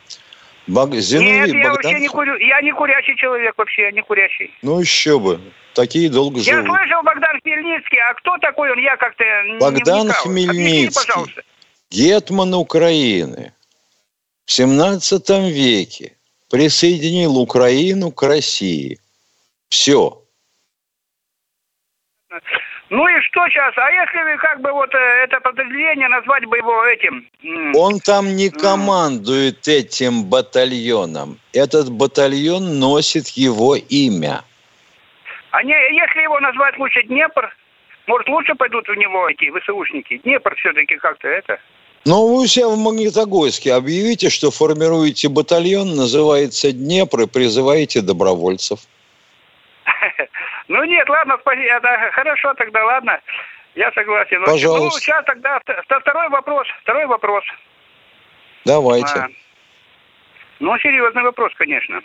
Бог... 0.65 0.93
Зиновий 0.95 1.31
Нет, 1.31 1.47
я 1.49 1.53
Богдан... 1.69 1.73
вообще 1.75 1.99
не 1.99 2.07
курю, 2.07 2.35
я 2.39 2.61
не 2.61 2.71
курящий 2.73 3.15
человек 3.15 3.53
вообще, 3.57 3.83
я 3.83 3.91
не 3.91 4.01
курящий. 4.01 4.51
Ну 4.63 4.79
еще 4.79 5.19
бы. 5.19 5.39
Такие 5.73 6.09
долго 6.09 6.39
Я 6.39 6.55
живут. 6.55 6.67
слышал 6.71 7.03
Богдан 7.03 7.39
Хмельницкий, 7.41 7.99
а 7.99 8.13
кто 8.15 8.37
такой 8.39 8.71
он, 8.71 8.79
я 8.79 8.97
как-то 8.97 9.23
не 9.45 9.59
Богдан 9.59 10.07
вникал. 10.07 10.25
Объясните, 10.25 10.49
Хмельницкий. 10.51 11.05
пожалуйста. 11.07 11.41
Гетман 11.91 12.53
Украины 12.55 13.53
в 14.45 14.51
17 14.51 15.29
веке 15.53 16.13
присоединил 16.49 17.37
Украину 17.37 18.11
к 18.11 18.23
России. 18.23 18.99
Все. 19.69 20.21
Ну 22.89 23.07
и 23.07 23.21
что 23.21 23.47
сейчас? 23.49 23.73
А 23.77 23.91
если 23.91 24.23
вы 24.23 24.37
как 24.37 24.61
бы 24.61 24.71
вот 24.71 24.93
э, 24.93 24.97
это 25.23 25.39
подразделение 25.41 26.07
назвать 26.07 26.45
бы 26.45 26.57
его 26.57 26.85
этим? 26.85 27.27
Он 27.75 27.99
там 27.99 28.35
не 28.35 28.49
командует 28.49 29.67
этим 29.67 30.23
батальоном. 30.23 31.37
Этот 31.53 31.91
батальон 31.91 32.79
носит 32.79 33.27
его 33.29 33.75
имя. 33.75 34.41
А 35.51 35.63
не, 35.63 35.73
если 35.73 36.21
его 36.21 36.39
назвать 36.39 36.77
лучше 36.77 37.03
Днепр, 37.03 37.53
Может, 38.07 38.29
лучше 38.29 38.55
пойдут 38.55 38.87
в 38.87 38.95
него 38.95 39.29
эти 39.29 39.51
ВСУшники? 39.59 40.17
Днепр 40.19 40.55
все-таки 40.55 40.95
как-то 40.95 41.27
это... 41.27 41.59
Но 42.05 42.25
вы 42.25 42.43
у 42.43 42.47
себя 42.47 42.69
в 42.69 42.77
Магнитогорске 42.77 43.73
объявите, 43.73 44.29
что 44.29 44.49
формируете 44.49 45.27
батальон, 45.27 45.93
называется 45.97 46.71
Днепр, 46.71 47.21
и 47.21 47.27
призываете 47.27 48.01
добровольцев. 48.01 48.79
Ну 50.67 50.83
нет, 50.83 51.07
ладно, 51.09 51.37
спасибо. 51.41 51.81
Хорошо, 52.11 52.53
тогда 52.55 52.83
ладно. 52.85 53.19
Я 53.75 53.91
согласен. 53.91 54.43
Пожалуйста. 54.43 54.83
Ну, 54.83 54.91
сейчас 54.99 55.25
тогда 55.25 55.59
второй 55.99 56.29
вопрос. 56.29 56.67
Второй 56.81 57.05
вопрос. 57.05 57.43
Давайте. 58.65 59.19
А, 59.19 59.27
ну, 60.59 60.77
серьезный 60.79 61.23
вопрос, 61.23 61.53
конечно. 61.55 62.01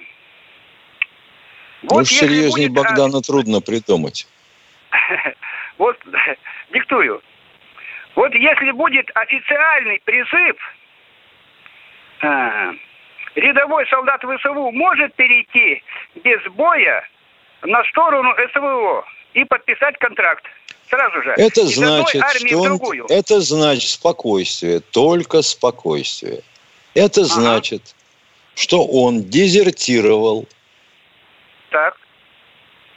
Вот 1.82 1.98
ну, 1.98 2.04
серьезнее 2.04 2.68
будет, 2.68 2.84
Богдана 2.84 3.18
а... 3.18 3.22
трудно 3.22 3.60
придумать. 3.60 4.26
Вот, 5.78 5.98
диктую. 6.70 7.22
Вот 8.14 8.32
если 8.34 8.70
будет 8.72 9.10
официальный 9.14 10.00
призыв, 10.04 10.56
а, 12.20 12.74
рядовой 13.34 13.86
солдат 13.88 14.20
ВСУ 14.22 14.70
может 14.70 15.14
перейти 15.14 15.82
без 16.22 16.40
боя 16.52 17.08
на 17.62 17.84
сторону 17.84 18.34
СВО 18.52 19.04
и 19.34 19.44
подписать 19.44 19.96
контракт 19.98 20.44
сразу 20.88 21.22
же. 21.22 21.30
Это 21.36 21.66
значит, 21.66 22.22
что 22.36 22.58
он, 22.58 23.06
это 23.08 23.40
значит 23.40 23.90
спокойствие, 23.90 24.80
только 24.80 25.42
спокойствие. 25.42 26.42
Это 26.94 27.22
ага. 27.22 27.30
значит, 27.30 27.94
что 28.54 28.84
он 28.86 29.22
дезертировал, 29.24 30.46
так. 31.70 31.96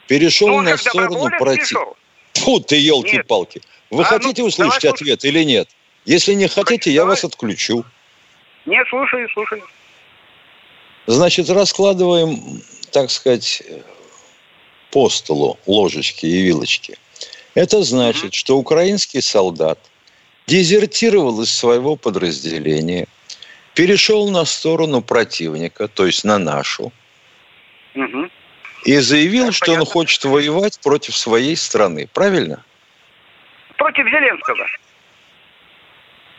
перешел 0.06 0.48
ну, 0.48 0.62
на 0.62 0.76
сторону 0.76 1.30
противника. 1.38 1.94
Фу, 2.34 2.60
ты 2.60 2.76
елки-палки. 2.76 3.62
Вы 3.90 4.02
а, 4.02 4.06
хотите 4.06 4.42
ну, 4.42 4.48
услышать 4.48 4.82
давай, 4.82 4.94
ответ 4.94 5.24
или 5.24 5.42
нет? 5.42 5.68
Если 6.04 6.34
не 6.34 6.48
хотите, 6.48 6.90
я 6.90 7.06
вас 7.06 7.24
отключу. 7.24 7.84
Нет, 8.66 8.86
слушаю, 8.88 9.28
слушаю. 9.30 9.62
Значит, 11.06 11.48
раскладываем, 11.48 12.60
так 12.92 13.10
сказать, 13.10 13.62
по 14.90 15.08
столу 15.08 15.58
ложечки 15.66 16.26
и 16.26 16.42
вилочки. 16.42 16.96
Это 17.54 17.82
значит, 17.82 18.34
что 18.34 18.56
украинский 18.56 19.22
солдат 19.22 19.78
дезертировал 20.46 21.40
из 21.42 21.50
своего 21.50 21.96
подразделения, 21.96 23.06
перешел 23.74 24.30
на 24.30 24.44
сторону 24.44 25.02
противника, 25.02 25.88
то 25.88 26.06
есть 26.06 26.24
на 26.24 26.38
нашу, 26.38 26.92
угу. 27.94 28.30
и 28.84 28.96
заявил, 28.98 29.52
что 29.52 29.66
понятно. 29.66 29.84
он 29.84 29.90
хочет 29.90 30.24
воевать 30.24 30.78
против 30.80 31.16
своей 31.16 31.56
страны. 31.56 32.08
Правильно? 32.12 32.64
Против 33.76 34.06
Зеленского. 34.06 34.66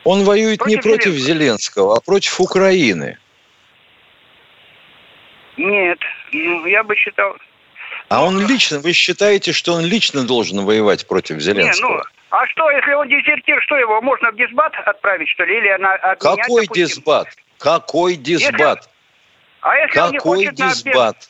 Он 0.04 0.24
воюет 0.24 0.60
против 0.60 0.76
не 0.76 0.82
против 0.82 1.12
Зеленского. 1.12 1.28
Зеленского, 1.28 1.98
а 1.98 2.02
против 2.02 2.40
Украины. 2.40 3.18
Нет, 5.58 6.00
ну, 6.32 6.66
я 6.66 6.84
бы 6.84 6.96
считал... 6.96 7.36
А 8.10 8.24
он 8.24 8.46
лично, 8.48 8.80
вы 8.80 8.94
считаете, 8.94 9.52
что 9.52 9.74
он 9.74 9.86
лично 9.86 10.26
должен 10.26 10.64
воевать 10.66 11.08
против 11.08 11.40
Зеленского? 11.40 11.90
Не, 11.90 11.96
ну, 11.98 12.04
а 12.30 12.48
что, 12.48 12.72
если 12.72 12.94
он 12.94 13.10
дезертир, 13.10 13.62
что 13.64 13.78
его, 13.78 14.02
можно 14.02 14.32
в 14.32 14.36
дисбат 14.36 14.74
отправить, 14.86 15.30
что 15.30 15.44
ли? 15.44 15.58
Или 15.58 15.76
на, 15.78 15.98
Какой 16.16 16.66
допустим? 16.66 16.74
дисбат? 16.74 17.28
Какой 17.58 18.16
дисбат? 18.16 18.78
Если... 18.78 18.90
А 19.62 19.76
если 19.76 19.94
Какой 19.94 20.38
он 20.38 20.44
не 20.44 20.52
дисбат? 20.52 21.30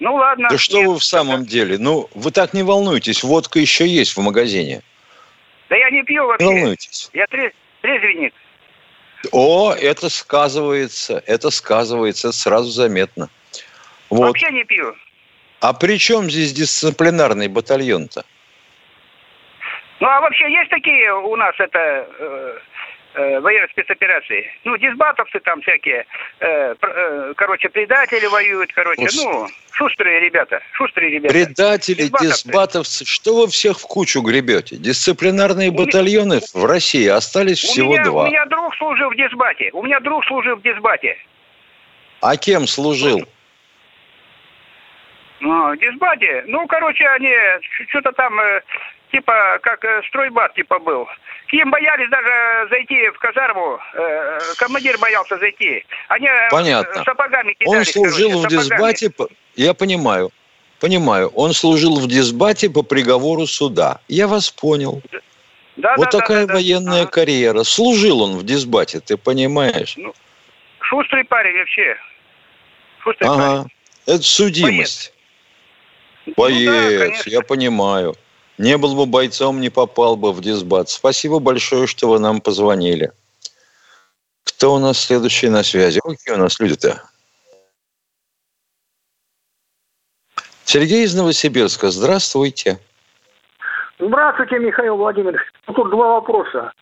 Ну 0.00 0.14
ладно. 0.16 0.48
Да 0.50 0.58
что 0.58 0.78
нет, 0.78 0.88
вы 0.88 0.98
в 0.98 1.04
самом 1.04 1.46
деле? 1.46 1.78
Ну, 1.78 2.08
вы 2.14 2.30
так 2.30 2.52
не 2.52 2.62
волнуйтесь, 2.62 3.22
водка 3.22 3.58
еще 3.58 3.86
есть 3.86 4.16
в 4.16 4.20
магазине. 4.20 4.82
Да 5.70 5.76
я 5.76 5.88
не 5.90 6.02
пью 6.02 6.26
вообще. 6.26 6.46
Не 6.46 6.52
волнуйтесь. 6.54 7.10
Я 7.12 7.26
трезвенник. 7.80 8.34
О, 9.32 9.72
это 9.72 10.10
сказывается, 10.10 11.22
это 11.26 11.50
сказывается, 11.50 12.28
это 12.28 12.36
сразу 12.36 12.70
заметно. 12.70 13.30
Вот. 14.10 14.26
Вообще 14.26 14.50
не 14.50 14.64
пью. 14.64 14.94
А 15.64 15.72
при 15.72 15.98
чем 15.98 16.28
здесь 16.28 16.52
дисциплинарный 16.52 17.48
батальон-то? 17.48 18.22
Ну, 19.98 20.06
а 20.06 20.20
вообще 20.20 20.52
есть 20.52 20.68
такие 20.68 21.10
у 21.14 21.34
нас 21.36 21.54
это 21.58 22.06
э, 22.18 22.58
э, 23.14 23.40
военные 23.40 23.68
спецоперации? 23.70 24.46
Ну, 24.64 24.76
дисбатовцы 24.76 25.40
там 25.40 25.62
всякие, 25.62 26.04
э, 26.40 26.74
э, 26.78 27.32
короче, 27.38 27.70
предатели 27.70 28.26
воюют, 28.26 28.74
короче, 28.74 29.08
Слушайте. 29.08 29.26
ну, 29.26 29.48
шустрые 29.72 30.20
ребята, 30.20 30.60
шустрые 30.72 31.12
ребята. 31.12 31.32
Предатели, 31.32 32.02
дисбатовцы. 32.02 32.44
дисбатовцы, 32.44 33.04
что 33.06 33.34
вы 33.34 33.46
всех 33.48 33.80
в 33.80 33.86
кучу 33.86 34.20
гребете? 34.20 34.76
Дисциплинарные 34.76 35.70
у 35.70 35.72
батальоны 35.72 36.34
меня, 36.34 36.46
в 36.52 36.66
России 36.66 37.08
остались 37.08 37.60
всего 37.60 37.94
меня, 37.94 38.04
два. 38.04 38.24
У 38.24 38.26
меня 38.26 38.44
друг 38.44 38.74
служил 38.76 39.08
в 39.08 39.16
дисбате, 39.16 39.70
у 39.72 39.82
меня 39.82 39.98
друг 40.00 40.26
служил 40.26 40.56
в 40.56 40.62
дисбате. 40.62 41.16
А 42.20 42.36
кем 42.36 42.66
служил? 42.66 43.26
Дисбате, 45.76 46.44
ну, 46.46 46.66
короче, 46.66 47.06
они 47.08 47.30
что-то 47.88 48.12
там, 48.12 48.38
э, 48.40 48.62
типа, 49.12 49.58
как 49.62 49.84
э, 49.84 50.02
стройбат, 50.08 50.54
типа, 50.54 50.78
был. 50.78 51.06
К 51.48 51.52
ним 51.52 51.70
боялись 51.70 52.08
даже 52.08 52.68
зайти 52.70 53.08
в 53.10 53.18
казарму, 53.18 53.78
э, 53.94 54.38
командир 54.58 54.96
боялся 54.98 55.36
зайти. 55.38 55.84
Они 56.08 56.28
Понятно. 56.50 57.04
сапогами 57.04 57.52
кидались, 57.52 57.76
Он 57.76 57.84
служил 57.84 58.30
короче, 58.30 58.46
в 58.46 58.50
дисбате, 58.50 59.10
я 59.56 59.74
понимаю, 59.74 60.30
понимаю, 60.80 61.28
он 61.28 61.52
служил 61.52 62.00
в 62.00 62.08
дисбате 62.08 62.70
по 62.70 62.82
приговору 62.82 63.46
суда. 63.46 64.00
Я 64.08 64.26
вас 64.26 64.50
понял. 64.50 65.02
Да, 65.76 65.94
вот 65.96 66.10
да, 66.10 66.20
такая 66.20 66.46
да, 66.46 66.54
военная 66.54 67.04
да. 67.04 67.10
карьера. 67.10 67.64
Служил 67.64 68.22
он 68.22 68.38
в 68.38 68.44
дисбате, 68.44 69.00
ты 69.00 69.16
понимаешь? 69.16 69.94
Ну, 69.96 70.14
шустрый 70.80 71.24
парень 71.24 71.58
вообще. 71.58 71.96
Шустрый 73.00 73.28
ага. 73.28 73.38
парень. 73.38 73.70
Это 74.06 74.22
судимость. 74.22 75.10
Боец, 75.10 75.13
ну, 76.26 76.34
да, 76.36 77.04
я 77.26 77.40
понимаю. 77.42 78.14
Не 78.58 78.78
был 78.78 78.94
бы 78.94 79.06
бойцом, 79.06 79.60
не 79.60 79.68
попал 79.68 80.16
бы 80.16 80.32
в 80.32 80.40
дисбат. 80.40 80.88
Спасибо 80.88 81.40
большое, 81.40 81.86
что 81.86 82.08
вы 82.08 82.18
нам 82.20 82.40
позвонили. 82.40 83.12
Кто 84.44 84.74
у 84.74 84.78
нас 84.78 84.98
следующий 84.98 85.48
на 85.48 85.62
связи? 85.62 86.00
Какие 86.00 86.34
у 86.34 86.38
нас 86.38 86.60
люди-то? 86.60 87.02
Сергей 90.64 91.04
из 91.04 91.14
Новосибирска. 91.14 91.90
Здравствуйте. 91.90 92.78
Здравствуйте, 93.98 94.58
Михаил 94.58 94.96
Владимирович. 94.96 95.42
Ну, 95.66 95.74
тут 95.74 95.90
два 95.90 96.14
вопроса. 96.14 96.72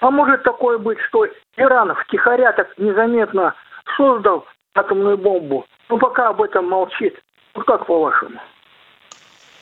А 0.00 0.10
может 0.10 0.42
такое 0.42 0.78
быть, 0.78 0.98
что 1.08 1.26
Иран 1.56 1.94
втихаря 1.94 2.52
так 2.52 2.76
незаметно 2.78 3.54
создал 3.96 4.46
атомную 4.74 5.16
бомбу? 5.18 5.66
Ну, 5.88 5.98
пока 5.98 6.28
об 6.28 6.42
этом 6.42 6.68
молчит. 6.68 7.18
Ну, 7.54 7.62
как 7.64 7.86
по-вашему? 7.86 8.40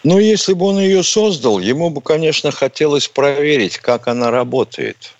Ну, 0.05 0.19
если 0.19 0.55
бы 0.55 0.67
он 0.67 0.79
ее 0.79 1.05
создал, 1.05 1.61
ему 1.61 1.91
бы, 1.91 2.01
конечно, 2.01 2.51
хотелось 2.51 3.07
проверить, 3.07 3.79
как 3.79 4.09
она 4.09 4.31
работает. 4.33 5.15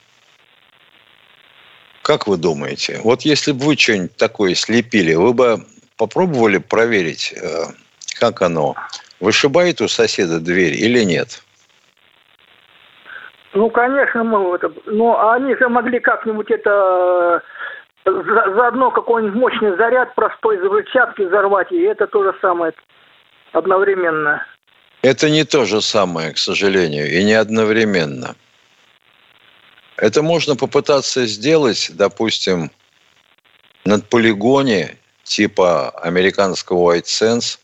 Как 2.03 2.27
вы 2.27 2.37
думаете? 2.37 3.01
Вот 3.05 3.23
если 3.23 3.53
бы 3.53 3.67
вы 3.67 3.77
что-нибудь 3.77 4.17
такое 4.17 4.55
слепили, 4.57 5.15
вы 5.15 5.33
бы 5.33 5.65
попробовали 5.97 6.59
проверить, 6.59 7.33
э, 7.33 7.67
как 8.19 8.43
оно? 8.43 8.75
Вышибает 9.21 9.81
у 9.81 9.87
соседа 9.87 10.41
дверь 10.41 10.75
или 10.75 11.05
нет? 11.05 11.45
Ну, 13.55 13.71
конечно, 13.71 14.25
мы 14.25 14.57
это... 14.57 14.73
Но 14.87 15.31
они 15.31 15.55
же 15.55 15.69
могли 15.69 16.01
как-нибудь 16.01 16.51
это 16.51 17.41
э, 18.05 18.11
заодно 18.57 18.91
какой-нибудь 18.91 19.39
мощный 19.39 19.77
заряд 19.77 20.13
простой 20.17 20.59
взрывчатки 20.59 21.23
взорвать, 21.23 21.71
и 21.71 21.83
это 21.83 22.09
то 22.09 22.25
же 22.25 22.35
самое 22.41 22.73
одновременно. 23.53 24.45
Это 25.03 25.29
не 25.29 25.45
то 25.45 25.65
же 25.65 25.83
самое, 25.83 26.33
к 26.33 26.39
сожалению, 26.39 27.13
и 27.13 27.25
не 27.25 27.33
одновременно. 27.33 28.37
Это 29.97 30.23
можно 30.23 30.55
попытаться 30.55 31.27
сделать, 31.27 31.91
допустим, 31.93 32.71
на 33.85 33.99
полигоне 33.99 34.97
типа 35.25 35.91
американского 35.91 36.95
White 36.95 37.07
Sands, 37.07 37.59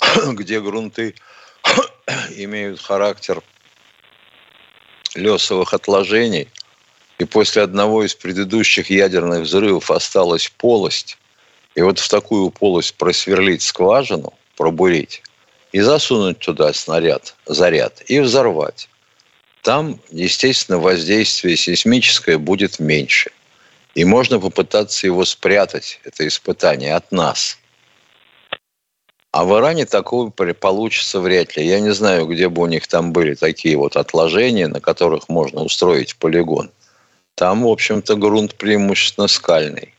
где 0.32 0.60
грунты 0.62 1.14
имеют 2.30 2.80
характер 2.80 3.42
лесовых 5.14 5.74
отложений, 5.74 6.48
и 7.18 7.26
после 7.26 7.60
одного 7.60 8.04
из 8.04 8.14
предыдущих 8.14 8.88
ядерных 8.88 9.40
взрывов 9.40 9.90
осталась 9.90 10.48
полость, 10.56 11.18
и 11.74 11.82
вот 11.82 11.98
в 11.98 12.08
такую 12.08 12.50
полость 12.50 12.94
просверлить 12.94 13.62
скважину, 13.62 14.32
пробурить, 14.56 15.22
и 15.72 15.80
засунуть 15.80 16.38
туда 16.38 16.72
снаряд, 16.72 17.34
заряд 17.46 18.02
и 18.06 18.20
взорвать. 18.20 18.88
Там, 19.62 20.00
естественно, 20.10 20.78
воздействие 20.78 21.56
сейсмическое 21.56 22.38
будет 22.38 22.78
меньше. 22.78 23.30
И 23.94 24.04
можно 24.04 24.38
попытаться 24.38 25.06
его 25.06 25.24
спрятать, 25.24 26.00
это 26.04 26.26
испытание, 26.26 26.94
от 26.94 27.10
нас. 27.10 27.58
А 29.30 29.44
в 29.44 29.56
Иране 29.58 29.84
такого 29.84 30.30
получится 30.30 31.20
вряд 31.20 31.56
ли. 31.56 31.66
Я 31.66 31.80
не 31.80 31.90
знаю, 31.90 32.26
где 32.26 32.48
бы 32.48 32.62
у 32.62 32.66
них 32.66 32.86
там 32.86 33.12
были 33.12 33.34
такие 33.34 33.76
вот 33.76 33.96
отложения, 33.96 34.68
на 34.68 34.80
которых 34.80 35.28
можно 35.28 35.62
устроить 35.62 36.16
полигон. 36.16 36.70
Там, 37.34 37.62
в 37.62 37.68
общем-то, 37.68 38.16
грунт 38.16 38.54
преимущественно 38.54 39.28
скальный. 39.28 39.94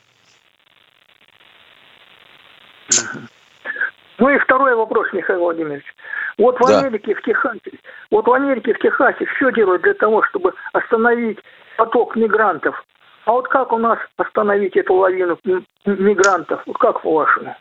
Ну 4.20 4.30
и 4.30 4.38
второй 4.38 4.76
вопрос, 4.76 5.08
Михаил 5.14 5.40
Владимирович. 5.40 5.86
Вот 6.38 6.60
в 6.60 6.68
да. 6.68 6.80
Америке, 6.80 7.16
в 7.16 7.22
Техасе, 7.22 7.72
вот 8.12 8.28
в 8.28 8.34
Америке, 8.34 8.74
в 8.74 8.80
Техасе 8.80 9.26
все 9.26 9.52
делают 9.54 9.82
для 9.82 9.94
того, 9.94 10.24
чтобы 10.24 10.54
остановить 10.74 11.40
поток 11.78 12.16
мигрантов. 12.18 12.84
А 13.26 13.32
вот 13.32 13.48
как 13.48 13.72
у 13.72 13.78
нас 13.78 13.98
остановить 14.18 14.76
эту 14.76 14.94
лавину 14.94 15.40
мигрантов? 15.86 16.62
Вот 16.66 16.78
как 16.78 17.02
по-вашему? 17.02 17.56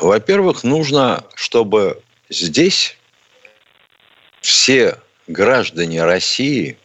Во-первых, 0.00 0.64
нужно, 0.64 1.22
чтобы 1.36 2.00
здесь 2.28 2.98
все 4.40 4.98
граждане 5.28 6.04
России 6.04 6.78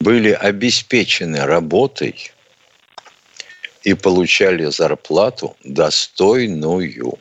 были 0.00 0.30
обеспечены 0.30 1.44
работой 1.44 2.32
и 3.84 3.94
получали 3.94 4.64
зарплату 4.66 5.56
достойную. 5.64 7.18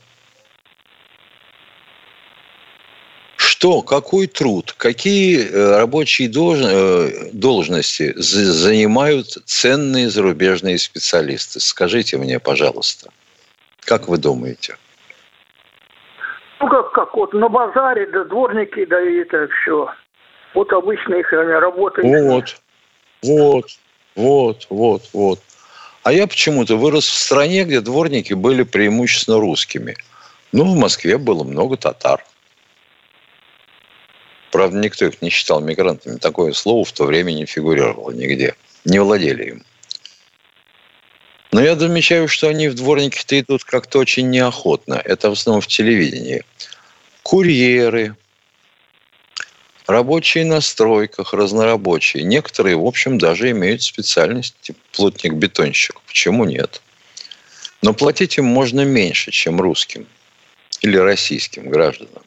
Что, 3.35 3.81
какой 3.81 4.27
труд, 4.27 4.73
какие 4.77 5.47
э, 5.47 5.77
рабочие 5.77 6.29
э, 6.29 7.29
должности 7.33 8.13
занимают 8.15 9.27
ценные 9.45 10.09
зарубежные 10.09 10.79
специалисты? 10.79 11.59
Скажите 11.59 12.17
мне, 12.17 12.39
пожалуйста. 12.39 13.11
Как 13.81 14.07
вы 14.07 14.17
думаете? 14.17 14.77
Ну, 16.59 16.69
как, 16.69 16.91
как, 16.91 17.15
вот 17.15 17.33
на 17.33 17.49
базаре, 17.49 18.07
да, 18.07 18.23
дворники, 18.23 18.85
да, 18.85 19.01
и 19.01 19.17
это 19.17 19.47
все. 19.61 19.89
Вот 20.53 20.71
обычно 20.73 21.15
их 21.15 21.31
работа. 21.31 22.01
Вот, 22.03 22.55
вот, 23.23 23.65
вот, 24.15 24.67
вот, 24.69 25.01
вот. 25.13 25.39
А 26.03 26.11
я 26.11 26.25
почему-то 26.25 26.77
вырос 26.77 27.05
в 27.05 27.17
стране, 27.17 27.63
где 27.63 27.79
дворники 27.79 28.33
были 28.33 28.63
преимущественно 28.63 29.39
русскими. 29.39 29.95
Ну, 30.51 30.65
в 30.65 30.75
Москве 30.75 31.17
было 31.17 31.43
много 31.43 31.77
татар. 31.77 32.25
Правда, 34.51 34.77
никто 34.77 35.05
их 35.05 35.21
не 35.21 35.29
считал 35.29 35.61
мигрантами. 35.61 36.17
Такое 36.17 36.53
слово 36.53 36.83
в 36.83 36.91
то 36.91 37.05
время 37.05 37.31
не 37.31 37.45
фигурировало 37.45 38.11
нигде. 38.11 38.55
Не 38.83 38.99
владели 38.99 39.43
им. 39.45 39.65
Но 41.51 41.61
я 41.61 41.75
замечаю, 41.75 42.27
что 42.27 42.47
они 42.47 42.67
в 42.67 42.75
дворнике-то 42.75 43.39
идут 43.39 43.63
как-то 43.63 43.99
очень 43.99 44.29
неохотно. 44.29 45.01
Это 45.03 45.29
в 45.29 45.33
основном 45.33 45.61
в 45.61 45.67
телевидении. 45.67 46.43
Курьеры, 47.23 48.15
рабочие 49.87 50.45
на 50.45 50.61
стройках, 50.61 51.33
разнорабочие. 51.33 52.23
Некоторые, 52.23 52.75
в 52.75 52.85
общем, 52.85 53.17
даже 53.17 53.51
имеют 53.51 53.81
специальность 53.81 54.55
типа 54.61 54.79
плотник-бетонщик. 54.93 56.01
Почему 56.07 56.45
нет? 56.45 56.81
Но 57.81 57.93
платить 57.93 58.37
им 58.37 58.45
можно 58.45 58.85
меньше, 58.85 59.31
чем 59.31 59.59
русским 59.59 60.07
или 60.81 60.97
российским 60.97 61.69
гражданам. 61.69 62.23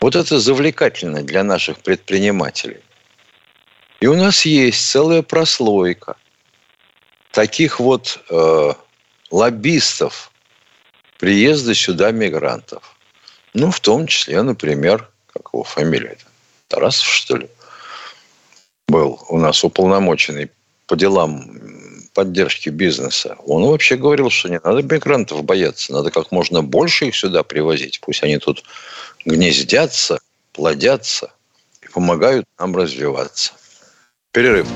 Вот 0.00 0.14
это 0.14 0.38
завлекательно 0.38 1.22
для 1.22 1.42
наших 1.42 1.78
предпринимателей. 1.78 2.80
И 4.00 4.06
у 4.06 4.14
нас 4.14 4.44
есть 4.44 4.90
целая 4.90 5.22
прослойка 5.22 6.16
таких 7.30 7.80
вот 7.80 8.22
э, 8.30 8.72
лоббистов 9.30 10.30
приезда 11.18 11.74
сюда 11.74 12.10
мигрантов. 12.10 12.96
Ну, 13.54 13.70
в 13.70 13.80
том 13.80 14.06
числе, 14.06 14.42
например, 14.42 15.08
как 15.32 15.48
его 15.52 15.64
фамилия? 15.64 16.18
Тарасов, 16.68 17.06
что 17.06 17.36
ли? 17.36 17.48
Был 18.88 19.20
у 19.28 19.38
нас 19.38 19.64
уполномоченный 19.64 20.50
по 20.86 20.96
делам 20.96 21.60
поддержки 22.14 22.70
бизнеса. 22.70 23.36
Он 23.46 23.64
вообще 23.64 23.96
говорил, 23.96 24.30
что 24.30 24.48
не 24.48 24.58
надо 24.62 24.82
мигрантов 24.82 25.44
бояться, 25.44 25.92
надо 25.92 26.10
как 26.10 26.32
можно 26.32 26.62
больше 26.62 27.06
их 27.06 27.16
сюда 27.16 27.42
привозить. 27.42 28.00
Пусть 28.00 28.22
они 28.22 28.38
тут 28.38 28.64
гнездятся, 29.24 30.18
плодятся 30.52 31.30
и 31.82 31.88
помогают 31.88 32.46
нам 32.58 32.74
развиваться. 32.74 33.52
Перерыв. 34.32 34.66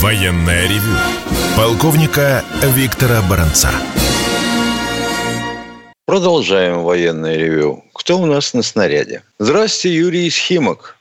Военная 0.00 0.68
ревю. 0.68 0.96
Полковника 1.56 2.44
Виктора 2.74 3.22
Баранца. 3.22 3.70
Продолжаем 6.12 6.82
военное 6.82 7.38
ревю. 7.38 7.84
Кто 7.94 8.18
у 8.18 8.26
нас 8.26 8.52
на 8.52 8.62
снаряде? 8.62 9.22
Здравствуйте, 9.38 9.96
Юрий 9.96 10.26
из 10.26 10.36
Химок. 10.36 10.98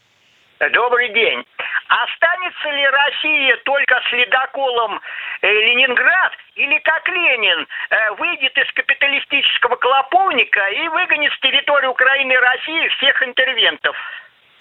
Добрый 0.71 1.09
день. 1.09 1.43
Останется 1.89 2.69
ли 2.69 2.87
Россия 2.87 3.57
только 3.65 3.99
с 4.07 4.11
ледоколом 4.13 5.01
э, 5.41 5.51
Ленинград 5.51 6.31
или 6.55 6.79
как 6.79 7.05
Ленин 7.09 7.67
э, 7.89 7.95
выйдет 8.19 8.57
из 8.57 8.71
капиталистического 8.71 9.75
клоповника 9.75 10.61
и 10.69 10.87
выгонит 10.87 11.33
с 11.33 11.39
территории 11.41 11.87
Украины 11.87 12.31
и 12.31 12.37
России 12.37 12.87
всех 12.95 13.21
интервентов? 13.21 13.97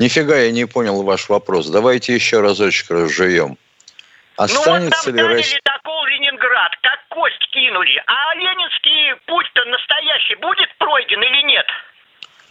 Нифига 0.00 0.36
я 0.36 0.50
не 0.50 0.64
понял 0.64 1.00
ваш 1.04 1.28
вопрос. 1.28 1.70
Давайте 1.70 2.12
еще 2.12 2.40
разочек 2.40 2.90
разжуем. 2.90 3.56
Останется 4.40 5.10
ну, 5.10 5.12
вот 5.12 5.16
там 5.18 5.28
ли 5.28 5.34
Россия... 5.36 5.58
ледокол 5.58 6.04
Ленинград, 6.06 6.72
как 6.80 6.98
кость 7.10 7.46
кинули. 7.52 8.02
А 8.06 8.34
ленинский 8.36 9.14
путь-то 9.26 9.64
настоящий 9.66 10.34
будет 10.36 10.74
пройден 10.78 11.22
или 11.22 11.42
нет? 11.42 11.66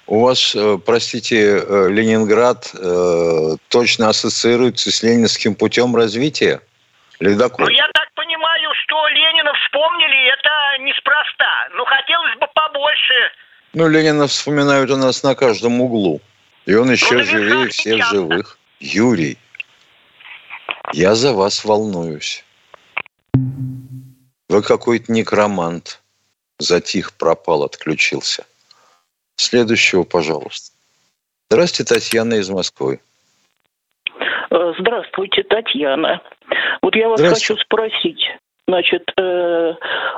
У 0.05 0.21
вас, 0.21 0.55
э, 0.55 0.77
простите, 0.85 1.57
э, 1.57 1.89
Ленинград 1.89 2.69
э, 2.75 3.55
точно 3.69 4.09
ассоциируется 4.09 4.91
с 4.91 5.01
ленинским 5.01 5.55
путем 5.55 5.95
развития? 5.95 6.61
Ледокол? 7.19 7.65
Ну, 7.65 7.71
я 7.71 7.87
так 7.95 8.13
понимаю, 8.13 8.69
что 8.83 9.07
Ленина 9.07 9.51
вспомнили, 9.65 10.31
это 10.31 10.83
неспроста. 10.83 11.69
Ну, 11.73 11.85
хотелось 11.85 12.35
бы 12.39 12.47
побольше. 12.53 13.13
Ну, 13.73 13.87
Ленина 13.87 14.27
вспоминают 14.27 14.91
у 14.91 14.97
нас 14.97 15.23
на 15.23 15.33
каждом 15.33 15.81
углу. 15.81 16.21
И 16.67 16.75
он 16.75 16.91
еще 16.91 17.15
ну, 17.15 17.23
живее 17.23 17.67
всех 17.69 17.97
часто. 17.97 18.15
живых. 18.15 18.59
Юрий, 18.79 19.39
я 20.93 21.15
за 21.15 21.33
вас 21.33 21.65
волнуюсь. 21.65 22.43
Вы 24.49 24.61
какой-то 24.63 25.11
некромант. 25.11 26.01
Затих, 26.57 27.13
пропал, 27.13 27.63
отключился. 27.63 28.45
Следующего, 29.37 30.03
пожалуйста. 30.03 30.75
Здравствуйте, 31.49 31.93
Татьяна 31.93 32.33
из 32.33 32.49
Москвы. 32.49 32.99
Э, 34.51 34.73
здравствуйте, 34.77 35.43
Татьяна. 35.43 36.21
Вот 36.81 36.95
я 36.95 37.07
вас 37.07 37.21
хочу 37.21 37.55
спросить. 37.57 38.21
Значит, 38.69 39.11
э, 39.17 39.73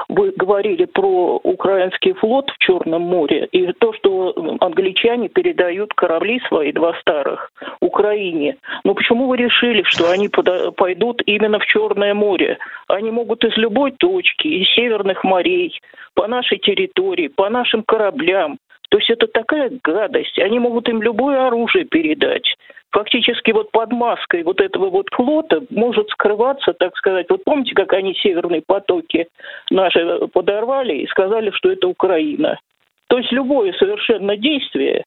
вы 0.10 0.34
говорили 0.36 0.84
про 0.84 1.40
украинский 1.42 2.12
флот 2.12 2.52
в 2.52 2.58
Черном 2.58 3.04
море 3.04 3.48
и 3.54 3.72
то, 3.72 3.94
что 3.94 4.36
англичане 4.60 5.30
передают 5.30 5.94
корабли 5.94 6.42
свои, 6.50 6.74
два 6.74 6.94
старых, 7.00 7.50
Украине. 7.80 8.58
Но 8.84 8.94
почему 8.94 9.28
вы 9.28 9.38
решили, 9.38 9.84
что 9.84 10.12
они 10.12 10.28
пойдут 10.28 11.22
именно 11.26 11.60
в 11.60 11.66
Черное 11.66 12.14
море? 12.14 12.58
Они 12.90 13.10
могут 13.10 13.46
из 13.46 13.56
любой 13.56 13.94
точки, 13.94 14.50
из 14.50 14.68
северных 14.76 15.24
морей, 15.24 15.80
по 16.14 16.28
нашей 16.28 16.58
территории, 16.58 17.30
по 17.30 17.50
нашим 17.50 17.84
кораблям. 17.84 18.58
То 18.90 18.98
есть 18.98 19.10
это 19.10 19.28
такая 19.28 19.72
гадость. 19.82 20.38
Они 20.40 20.60
могут 20.60 20.90
им 20.90 21.02
любое 21.02 21.48
оружие 21.48 21.86
передать 21.86 22.54
фактически 22.92 23.52
вот 23.52 23.72
под 23.72 23.92
маской 23.92 24.44
вот 24.44 24.62
этого 24.62 24.90
вот 24.90 25.08
флота 25.12 25.62
может 25.70 26.10
скрываться, 26.10 26.74
так 26.74 26.96
сказать, 26.98 27.28
вот 27.30 27.44
помните, 27.44 27.74
как 27.74 27.94
они 27.94 28.14
северные 28.16 28.62
потоки 28.66 29.28
наши 29.70 30.28
подорвали 30.34 30.98
и 30.98 31.08
сказали, 31.08 31.52
что 31.52 31.72
это 31.72 31.88
Украина. 31.88 32.60
То 33.08 33.18
есть 33.18 33.32
любое 33.32 33.74
совершенно 33.74 34.38
действие 34.38 35.04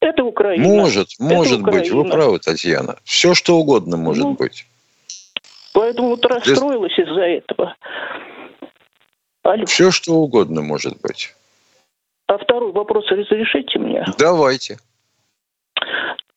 это 0.00 0.24
Украина. 0.24 0.66
Может, 0.66 1.08
может 1.18 1.60
это 1.60 1.70
быть, 1.70 1.90
вы 1.90 2.04
правы, 2.04 2.38
Татьяна. 2.38 2.96
Все 3.04 3.34
что 3.34 3.56
угодно 3.56 3.96
может 3.96 4.24
ну, 4.24 4.34
быть. 4.34 4.66
Поэтому 5.72 6.10
вот 6.10 6.26
расстроилась 6.26 6.98
из-за 6.98 7.22
этого. 7.22 7.74
Алло. 9.42 9.64
Все 9.66 9.90
что 9.90 10.14
угодно 10.14 10.62
может 10.62 11.00
быть. 11.00 11.34
А 12.26 12.38
второй 12.38 12.72
вопрос 12.72 13.06
разрешите 13.10 13.78
мне? 13.78 14.04
Давайте. 14.18 14.78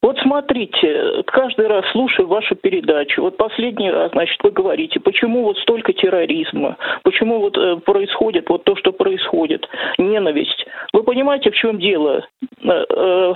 Вот 0.03 0.17
смотрите, 0.19 1.23
каждый 1.25 1.67
раз 1.67 1.83
слушаю 1.91 2.27
вашу 2.27 2.55
передачу. 2.55 3.23
Вот 3.23 3.37
последний 3.37 3.89
раз, 3.89 4.11
значит, 4.11 4.37
вы 4.43 4.51
говорите, 4.51 4.99
почему 4.99 5.43
вот 5.43 5.57
столько 5.59 5.91
терроризма, 5.91 6.77
почему 7.03 7.39
вот 7.39 7.57
э, 7.57 7.77
происходит 7.77 8.47
вот 8.47 8.63
то, 8.63 8.75
что 8.75 8.93
происходит, 8.93 9.67
ненависть. 9.97 10.65
Вы 10.93 11.03
понимаете, 11.03 11.49
в 11.49 11.55
чем 11.55 11.79
дело? 11.79 12.25
Э, 12.63 12.85
э, 12.89 13.33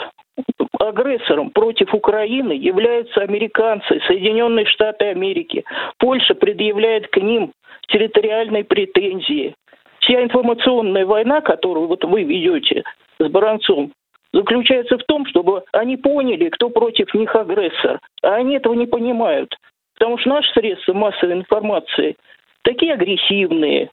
агрессором 0.79 1.49
против 1.49 1.93
Украины 1.95 2.53
являются 2.53 3.21
американцы, 3.21 3.99
Соединенные 4.07 4.65
Штаты 4.65 5.05
Америки. 5.05 5.63
Польша 5.97 6.35
предъявляет 6.35 7.07
к 7.07 7.17
ним 7.17 7.53
территориальные 7.87 8.63
претензии. 8.65 9.55
Вся 9.99 10.23
информационная 10.23 11.05
война, 11.05 11.41
которую 11.41 11.87
вот 11.87 12.03
вы 12.05 12.23
ведете 12.23 12.83
с 13.19 13.27
Баранцом, 13.27 13.91
заключается 14.33 14.97
в 14.97 15.03
том, 15.03 15.25
чтобы 15.25 15.63
они 15.73 15.97
поняли, 15.97 16.49
кто 16.49 16.69
против 16.69 17.13
них 17.13 17.35
агрессор. 17.35 17.99
А 18.23 18.35
они 18.35 18.55
этого 18.55 18.73
не 18.73 18.85
понимают. 18.85 19.55
Потому 19.95 20.17
что 20.17 20.29
наши 20.29 20.51
средства 20.53 20.93
массовой 20.93 21.33
информации 21.33 22.15
такие 22.63 22.93
агрессивные, 22.93 23.89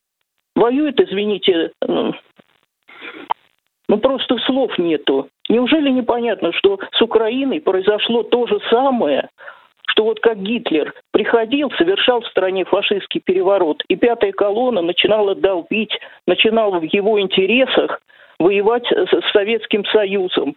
воюют, 0.55 0.99
извините, 0.99 1.71
ну, 1.87 2.13
просто 3.97 4.37
слов 4.45 4.77
нету. 4.77 5.29
Неужели 5.49 5.89
непонятно, 5.89 6.51
что 6.53 6.79
с 6.91 7.01
Украиной 7.01 7.59
произошло 7.61 8.23
то 8.23 8.45
же 8.47 8.59
самое, 8.69 9.29
что 9.87 10.03
вот 10.03 10.19
как 10.19 10.37
Гитлер 10.41 10.93
приходил, 11.11 11.71
совершал 11.71 12.21
в 12.21 12.27
стране 12.27 12.65
фашистский 12.65 13.21
переворот, 13.21 13.83
и 13.87 13.95
пятая 13.95 14.31
колонна 14.31 14.81
начинала 14.81 15.35
долбить, 15.35 15.97
начинала 16.27 16.79
в 16.79 16.83
его 16.83 17.19
интересах 17.19 17.99
воевать 18.39 18.85
с 18.91 19.31
Советским 19.31 19.85
Союзом. 19.85 20.55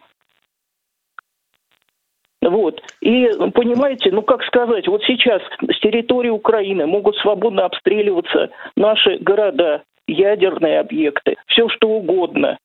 Вот. 2.41 2.81
И, 3.01 3.29
понимаете, 3.53 4.11
ну 4.11 4.21
как 4.21 4.43
сказать, 4.43 4.87
вот 4.87 5.03
сейчас 5.03 5.41
с 5.61 5.79
территории 5.79 6.29
Украины 6.29 6.85
могут 6.85 7.15
свободно 7.17 7.65
обстреливаться 7.65 8.49
наши 8.75 9.17
города, 9.19 9.83
ядерные 10.07 10.79
объекты, 10.79 11.35
все 11.47 11.69
что 11.69 11.87
угодно. 11.87 12.57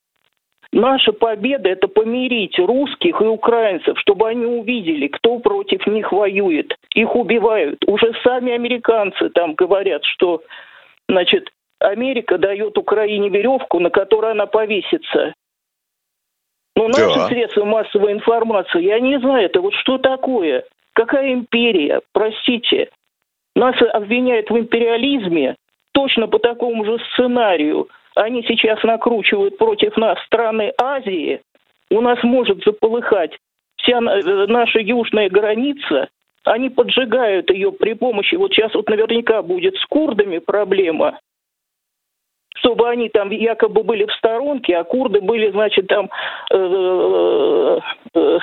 Наша 0.73 1.13
победа– 1.13 1.69
это 1.71 1.89
помирить 1.89 2.59
русских 2.59 3.23
и 3.23 3.25
украинцев, 3.25 3.99
чтобы 4.01 4.29
они 4.29 4.45
увидели, 4.45 5.09
кто 5.09 5.39
против 5.39 5.87
них 5.87 6.13
воюет. 6.13 6.75
Их 6.95 7.15
убивают. 7.17 7.83
Уже 7.87 8.13
сами 8.23 8.53
американцы 8.53 9.31
там 9.31 9.55
говорят, 9.55 10.05
что, 10.05 10.43
значит, 11.09 11.49
Америка 11.81 12.39
дает 12.39 12.77
Украине 12.77 13.29
веревку, 13.29 13.79
на 13.81 13.91
которой 13.91 14.33
она 14.33 14.47
повесится. 14.47 15.35
Но 16.77 16.89
ну, 16.89 16.89
наши 16.89 17.19
да. 17.19 17.27
средства 17.27 17.65
массовой 17.65 18.13
информации, 18.13 18.83
я 18.83 19.01
не 19.01 19.19
знаю, 19.19 19.47
это 19.47 19.61
вот 19.61 19.75
что 19.75 19.99
такое? 19.99 20.65
Какая 20.93 21.33
империя? 21.33 22.01
Простите. 22.13 22.91
Нас 23.57 23.75
обвиняют 23.93 24.51
в 24.51 24.57
империализме 24.57 25.57
точно 25.93 26.29
по 26.29 26.39
такому 26.39 26.85
же 26.85 26.99
сценарию. 27.13 27.89
Они 28.15 28.43
сейчас 28.45 28.83
накручивают 28.85 29.59
против 29.59 29.97
нас 29.97 30.19
страны 30.27 30.73
Азии. 30.79 31.41
У 31.91 32.01
нас 32.01 32.23
может 32.23 32.63
заполыхать 32.65 33.37
вся 33.77 33.99
э, 33.99 34.47
наша 34.47 34.81
южная 34.81 35.29
граница. 35.29 36.09
Они 36.45 36.71
поджигают 36.71 37.51
ее 37.51 37.73
при 37.73 37.95
помощи, 37.95 38.37
вот 38.37 38.53
сейчас 38.53 38.75
вот 38.75 38.89
наверняка 38.89 39.43
будет 39.43 39.77
с 39.77 39.85
курдами 39.87 40.39
проблема, 40.39 41.19
чтобы 42.61 42.89
они 42.89 43.09
там 43.09 43.31
якобы 43.31 43.83
были 43.83 44.05
в 44.05 44.13
сторонке, 44.15 44.77
а 44.77 44.85
курды 44.85 45.21
были, 45.21 45.51
значит, 45.51 45.87
там 45.87 46.11
э, 46.53 47.79
э, 48.15 48.39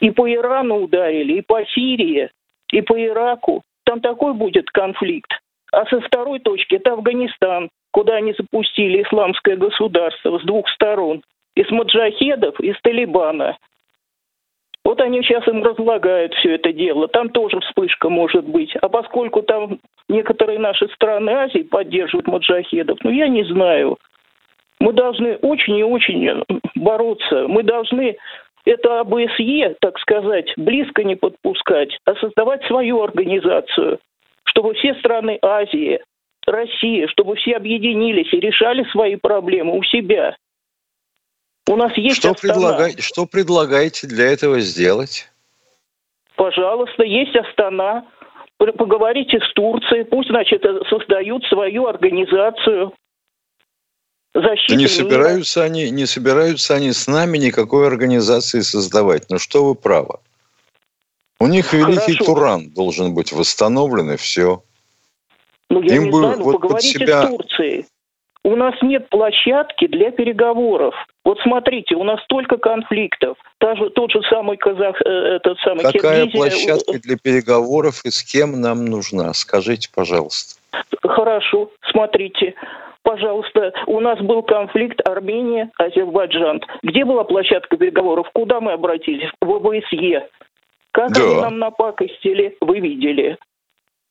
и 0.00 0.10
по 0.10 0.30
Ирану 0.32 0.82
ударили, 0.82 1.34
и 1.34 1.42
по 1.42 1.64
Сирии, 1.66 2.30
и 2.70 2.82
по 2.82 3.00
Ираку. 3.00 3.62
Там 3.84 4.00
такой 4.00 4.34
будет 4.34 4.70
конфликт. 4.70 5.30
А 5.72 5.86
со 5.86 6.00
второй 6.00 6.40
точки 6.40 6.74
это 6.74 6.92
Афганистан, 6.92 7.70
куда 7.92 8.16
они 8.16 8.34
запустили 8.36 9.02
исламское 9.02 9.56
государство 9.56 10.38
с 10.38 10.42
двух 10.42 10.68
сторон. 10.70 11.22
Из 11.54 11.70
маджахедов, 11.70 12.58
из 12.60 12.80
Талибана. 12.82 13.58
Вот 14.84 15.00
они 15.00 15.22
сейчас 15.22 15.46
им 15.46 15.62
разлагают 15.62 16.34
все 16.34 16.56
это 16.56 16.72
дело. 16.72 17.08
Там 17.08 17.28
тоже 17.30 17.60
вспышка 17.60 18.08
может 18.08 18.44
быть. 18.44 18.74
А 18.76 18.88
поскольку 18.88 19.42
там 19.42 19.78
некоторые 20.08 20.58
наши 20.58 20.88
страны 20.88 21.30
Азии 21.30 21.62
поддерживают 21.62 22.26
маджахедов, 22.26 22.98
ну 23.04 23.10
я 23.10 23.28
не 23.28 23.44
знаю. 23.44 23.98
Мы 24.80 24.92
должны 24.92 25.36
очень 25.36 25.76
и 25.76 25.84
очень 25.84 26.42
бороться. 26.74 27.46
Мы 27.46 27.62
должны 27.62 28.16
это 28.64 29.00
АБСЕ, 29.00 29.76
так 29.80 29.98
сказать, 29.98 30.52
близко 30.56 31.04
не 31.04 31.14
подпускать, 31.16 31.96
а 32.04 32.14
создавать 32.16 32.64
свою 32.66 33.02
организацию, 33.02 33.98
чтобы 34.44 34.74
все 34.74 34.94
страны 34.96 35.38
Азии, 35.42 36.00
Россия, 36.46 37.06
чтобы 37.08 37.36
все 37.36 37.56
объединились 37.56 38.32
и 38.32 38.40
решали 38.40 38.84
свои 38.90 39.16
проблемы 39.16 39.76
у 39.76 39.82
себя. 39.84 40.36
У 41.72 41.76
нас 41.76 41.96
есть 41.96 42.16
что, 42.16 42.34
предлагай, 42.34 42.96
что 42.98 43.24
предлагаете 43.24 44.06
для 44.06 44.26
этого 44.26 44.60
сделать? 44.60 45.30
Пожалуйста, 46.36 47.02
есть 47.02 47.34
Астана. 47.34 48.04
Поговорите 48.58 49.38
с 49.40 49.52
Турцией, 49.54 50.04
пусть, 50.04 50.28
значит, 50.28 50.62
создают 50.90 51.44
свою 51.46 51.86
организацию 51.86 52.92
защиты 54.34 54.76
не 54.76 54.86
собираются 54.86 55.60
мира. 55.60 55.66
они, 55.66 55.90
не 55.90 56.06
собираются 56.06 56.74
они 56.74 56.92
с 56.92 57.06
нами 57.06 57.38
никакой 57.38 57.86
организации 57.86 58.60
создавать. 58.60 59.30
Ну 59.30 59.38
что 59.38 59.64
вы 59.64 59.74
правы. 59.74 60.18
У 61.40 61.46
них 61.46 61.72
великий 61.72 62.12
Хорошо. 62.12 62.24
Туран 62.24 62.70
должен 62.70 63.14
быть 63.14 63.32
восстановлен 63.32 64.12
и 64.12 64.16
все. 64.16 64.62
Ну, 65.70 65.80
я 65.82 65.96
Им 65.96 66.04
не 66.04 66.10
бы 66.10 66.18
знаю, 66.18 66.38
ну, 66.38 66.44
вот 66.44 66.52
поговорите 66.60 66.98
себя... 66.98 67.22
с 67.22 67.30
Турцией. 67.30 67.86
У 68.44 68.56
нас 68.56 68.74
нет 68.82 69.08
площадки 69.08 69.86
для 69.86 70.10
переговоров. 70.10 70.94
Вот 71.24 71.38
смотрите, 71.42 71.94
у 71.94 72.02
нас 72.02 72.20
столько 72.24 72.56
конфликтов. 72.56 73.38
Та 73.58 73.76
же, 73.76 73.90
тот 73.90 74.10
же 74.10 74.20
самый 74.28 74.56
казах, 74.56 75.00
э, 75.04 75.08
этот 75.08 75.58
самый 75.60 75.84
Какая 75.84 76.26
Киргизия. 76.26 76.40
площадка 76.40 76.98
для 77.00 77.16
переговоров 77.16 78.00
и 78.04 78.10
с 78.10 78.22
кем 78.24 78.60
нам 78.60 78.84
нужна? 78.84 79.32
Скажите, 79.34 79.88
пожалуйста. 79.94 80.60
Хорошо, 81.02 81.70
смотрите. 81.90 82.54
Пожалуйста, 83.04 83.72
у 83.86 84.00
нас 84.00 84.18
был 84.20 84.42
конфликт 84.42 85.00
Армения, 85.06 85.70
Азербайджан. 85.76 86.62
Где 86.82 87.04
была 87.04 87.24
площадка 87.24 87.76
переговоров? 87.76 88.28
Куда 88.32 88.60
мы 88.60 88.72
обратились? 88.72 89.30
В 89.40 89.50
ОБСЕ. 89.52 90.28
Как 90.92 91.12
да. 91.12 91.22
они 91.22 91.34
нам 91.40 91.58
напакостили, 91.58 92.56
вы 92.60 92.80
видели. 92.80 93.38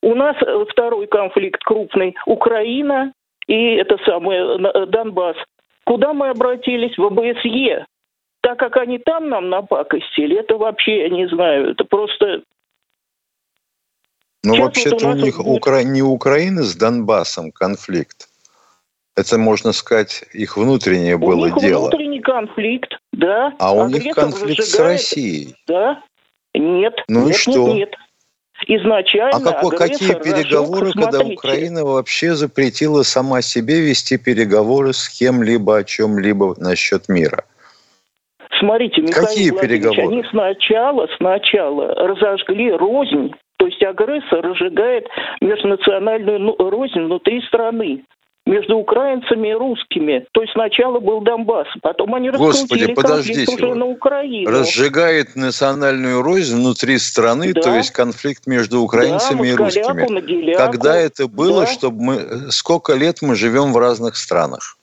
У 0.01 0.15
нас 0.15 0.35
э, 0.41 0.65
второй 0.69 1.07
конфликт 1.07 1.63
крупный. 1.63 2.15
Украина 2.25 3.13
и 3.51 3.75
это 3.75 3.97
самое 4.05 4.57
э, 4.57 4.85
Донбасс. 4.85 5.35
Куда 5.83 6.13
мы 6.13 6.29
обратились? 6.29 6.97
В 6.97 7.03
ОБСЕ. 7.03 7.85
Так 8.41 8.57
как 8.57 8.77
они 8.77 8.97
там 8.97 9.27
нам 9.27 9.49
напакостили, 9.49 10.39
это 10.39 10.57
вообще, 10.57 11.01
я 11.01 11.09
не 11.09 11.27
знаю, 11.27 11.71
это 11.71 11.83
просто... 11.83 12.43
Ну, 14.43 14.55
вообще-то 14.55 14.95
вот 14.95 15.03
у, 15.03 15.09
у 15.09 15.13
них 15.15 15.37
будет... 15.37 15.47
Укра... 15.47 15.83
не 15.83 16.01
Украина 16.01 16.63
с 16.63 16.75
Донбассом 16.75 17.51
конфликт. 17.51 18.29
Это, 19.17 19.37
можно 19.37 19.73
сказать, 19.73 20.23
их 20.31 20.55
внутреннее 20.55 21.15
у 21.15 21.19
было 21.19 21.47
них 21.47 21.57
дело. 21.57 21.89
внутренний 21.89 22.21
конфликт, 22.21 22.97
да. 23.11 23.53
А 23.59 23.73
у 23.73 23.89
них 23.89 24.15
конфликт 24.15 24.63
с 24.63 24.79
Россией. 24.79 25.55
Да. 25.67 26.01
Нет. 26.53 27.03
Ну 27.09 27.25
нет, 27.25 27.35
и 27.35 27.37
что? 27.37 27.67
Нет, 27.67 27.75
нет. 27.75 27.95
Изначально 28.67 29.37
а 29.37 29.53
какой, 29.53 29.75
какие 29.75 30.13
переговоры, 30.13 30.91
когда 30.91 31.19
Украина 31.19 31.83
вообще 31.83 32.33
запретила 32.33 33.03
сама 33.03 33.41
себе 33.41 33.81
вести 33.81 34.17
переговоры 34.17 34.93
с 34.93 35.09
кем-либо 35.09 35.77
о 35.77 35.83
чем-либо 35.83 36.55
насчет 36.57 37.09
мира? 37.09 37.43
Смотрите, 38.59 39.01
Михаил 39.01 39.25
Какие 39.25 39.51
переговоры? 39.51 40.01
они 40.01 40.23
сначала, 40.29 41.07
сначала 41.17 41.87
разожгли 41.95 42.71
рознь, 42.71 43.33
то 43.57 43.65
есть 43.65 43.81
агрессор 43.81 44.41
разжигает 44.41 45.07
межнациональную 45.41 46.39
ну, 46.39 46.55
рознь 46.57 46.99
внутри 46.99 47.41
страны 47.47 48.03
между 48.45 48.77
украинцами 48.77 49.49
и 49.49 49.53
русскими. 49.53 50.25
То 50.31 50.41
есть 50.41 50.53
сначала 50.53 50.99
был 50.99 51.21
Донбасс, 51.21 51.67
потом 51.81 52.15
они 52.15 52.31
Господи, 52.31 52.93
подождите, 52.93 53.53
уже 53.53 53.75
на 53.75 53.85
Украину. 53.85 54.49
Разжигает 54.49 55.35
национальную 55.35 56.21
рознь 56.21 56.55
внутри 56.55 56.97
страны, 56.97 57.53
да. 57.53 57.61
то 57.61 57.75
есть 57.75 57.91
конфликт 57.91 58.47
между 58.47 58.81
украинцами 58.81 59.43
да, 59.43 59.47
и 59.47 59.53
русскими. 59.53 60.13
Могиляку. 60.13 60.57
Когда 60.57 60.97
это 60.97 61.27
было, 61.27 61.65
да. 61.65 61.67
чтобы 61.67 62.01
мы... 62.01 62.51
Сколько 62.51 62.93
лет 62.93 63.21
мы 63.21 63.35
живем 63.35 63.73
в 63.73 63.77
разных 63.77 64.15
странах? 64.15 64.77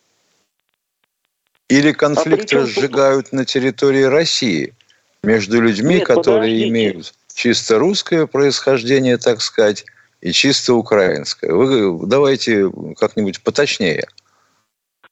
Или 1.69 1.93
конфликт 1.93 2.53
а 2.55 2.59
разжигают 2.59 3.33
на 3.33 3.45
территории 3.45 4.05
России 4.05 4.73
между 5.23 5.61
людьми, 5.61 5.97
Нет, 5.97 6.07
которые 6.07 6.39
подождите. 6.39 6.69
имеют 6.69 7.15
чисто 7.35 7.79
русское 7.79 8.27
происхождение, 8.27 9.17
так 9.19 9.41
сказать, 9.43 9.85
и 10.21 10.33
чисто 10.33 10.75
украинское. 10.75 11.53
Вы 11.53 12.07
давайте 12.07 12.71
как-нибудь 12.99 13.43
поточнее. 13.43 14.07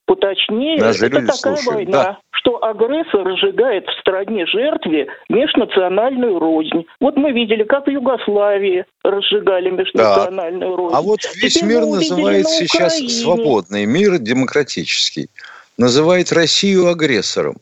Поточнее, 0.06 0.78
Нас 0.78 1.02
это 1.02 1.20
такая 1.20 1.56
слушаем. 1.56 1.74
война, 1.74 1.90
да. 2.04 2.18
что 2.30 2.62
агрессор 2.64 3.24
разжигает 3.24 3.86
в 3.86 4.00
стране 4.00 4.46
жертве 4.46 5.08
межнациональную 5.28 6.38
рознь. 6.38 6.86
Вот 7.00 7.16
мы 7.16 7.32
видели, 7.32 7.64
как 7.64 7.86
в 7.86 7.90
Югославии 7.90 8.84
разжигали 9.02 9.70
межнациональную 9.70 10.70
да. 10.70 10.76
рознь. 10.76 10.96
А 10.96 11.02
вот 11.02 11.20
весь 11.34 11.54
Теперь 11.54 11.70
мир 11.70 11.80
называет 11.86 12.44
на 12.44 12.50
сейчас 12.50 12.98
свободный 12.98 13.84
мир, 13.84 14.18
демократический. 14.18 15.28
Называет 15.76 16.32
Россию 16.32 16.88
агрессором. 16.88 17.56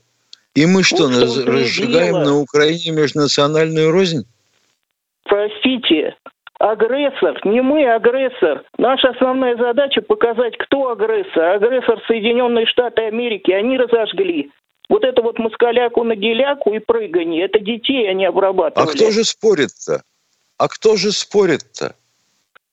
И 0.54 0.66
мы 0.66 0.82
что, 0.82 1.08
вот 1.08 1.14
что 1.14 1.50
разжигаем 1.50 2.22
на 2.22 2.38
Украине 2.38 2.92
межнациональную 2.92 3.90
рознь? 3.90 4.26
Простите, 5.24 6.14
агрессор, 6.72 7.38
не 7.44 7.60
мы 7.60 7.84
агрессор. 7.86 8.64
Наша 8.78 9.10
основная 9.10 9.56
задача 9.56 10.00
показать, 10.00 10.56
кто 10.56 10.90
агрессор. 10.90 11.56
Агрессор 11.56 12.00
Соединенные 12.06 12.66
Штаты 12.66 13.02
Америки, 13.02 13.50
они 13.50 13.76
разожгли. 13.76 14.50
Вот 14.88 15.04
это 15.04 15.22
вот 15.22 15.38
москаляку 15.38 16.04
на 16.04 16.14
геляку 16.14 16.72
и 16.74 16.78
прыгание, 16.78 17.44
это 17.44 17.58
детей 17.58 18.08
они 18.08 18.26
обрабатывали. 18.26 18.88
А 18.88 18.92
кто 18.92 19.10
же 19.10 19.24
спорит-то? 19.24 20.02
А 20.58 20.68
кто 20.68 20.96
же 20.96 21.10
спорит-то? 21.12 21.94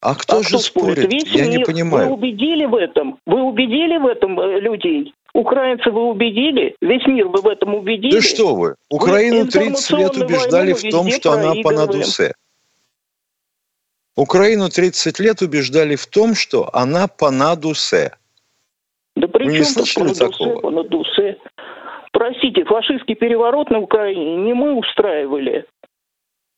А 0.02 0.16
кто 0.16 0.40
а 0.40 0.44
же 0.44 0.50
кто 0.50 0.58
спорит? 0.60 0.98
спорит? 0.98 1.14
Весь 1.14 1.34
Я 1.34 1.46
мир. 1.48 1.60
не 1.60 1.64
понимаю. 1.64 2.08
Вы 2.08 2.14
убедили 2.14 2.66
в 2.66 2.76
этом? 2.76 3.18
Вы 3.26 3.44
убедили 3.44 3.98
в 3.98 4.08
этом 4.08 4.40
э, 4.40 4.60
людей? 4.60 5.14
Украинцев 5.34 5.94
вы 5.94 6.10
убедили? 6.10 6.76
Весь 6.82 7.06
мир 7.08 7.28
вы 7.28 7.42
в 7.42 7.48
этом 7.48 7.76
убедили? 7.76 8.12
Да 8.12 8.22
что 8.22 8.56
вы? 8.56 8.76
Украину 8.90 9.48
30 9.48 9.92
лет 9.98 10.18
убеждали 10.18 10.74
в 10.74 10.82
том, 10.90 11.10
что 11.10 11.32
она 11.34 11.54
по 11.64 11.72
надусе. 11.72 12.34
Украину 14.16 14.70
30 14.70 15.20
лет 15.20 15.42
убеждали 15.42 15.96
в 15.96 16.06
том, 16.08 16.36
что 16.36 16.70
она 16.74 17.08
по 17.08 17.32
надусе. 17.32 18.14
Да 19.16 19.28
при 19.28 19.46
Вы 19.46 19.52
не 19.52 19.64
слышали 19.64 20.14
такого? 20.14 20.60
По 20.60 20.70
надусе? 20.70 21.38
Простите, 22.12 22.66
фашистский 22.66 23.16
переворот 23.16 23.70
на 23.70 23.80
Украине 23.80 24.38
не 24.38 24.54
мы 24.54 24.78
устраивали, 24.78 25.66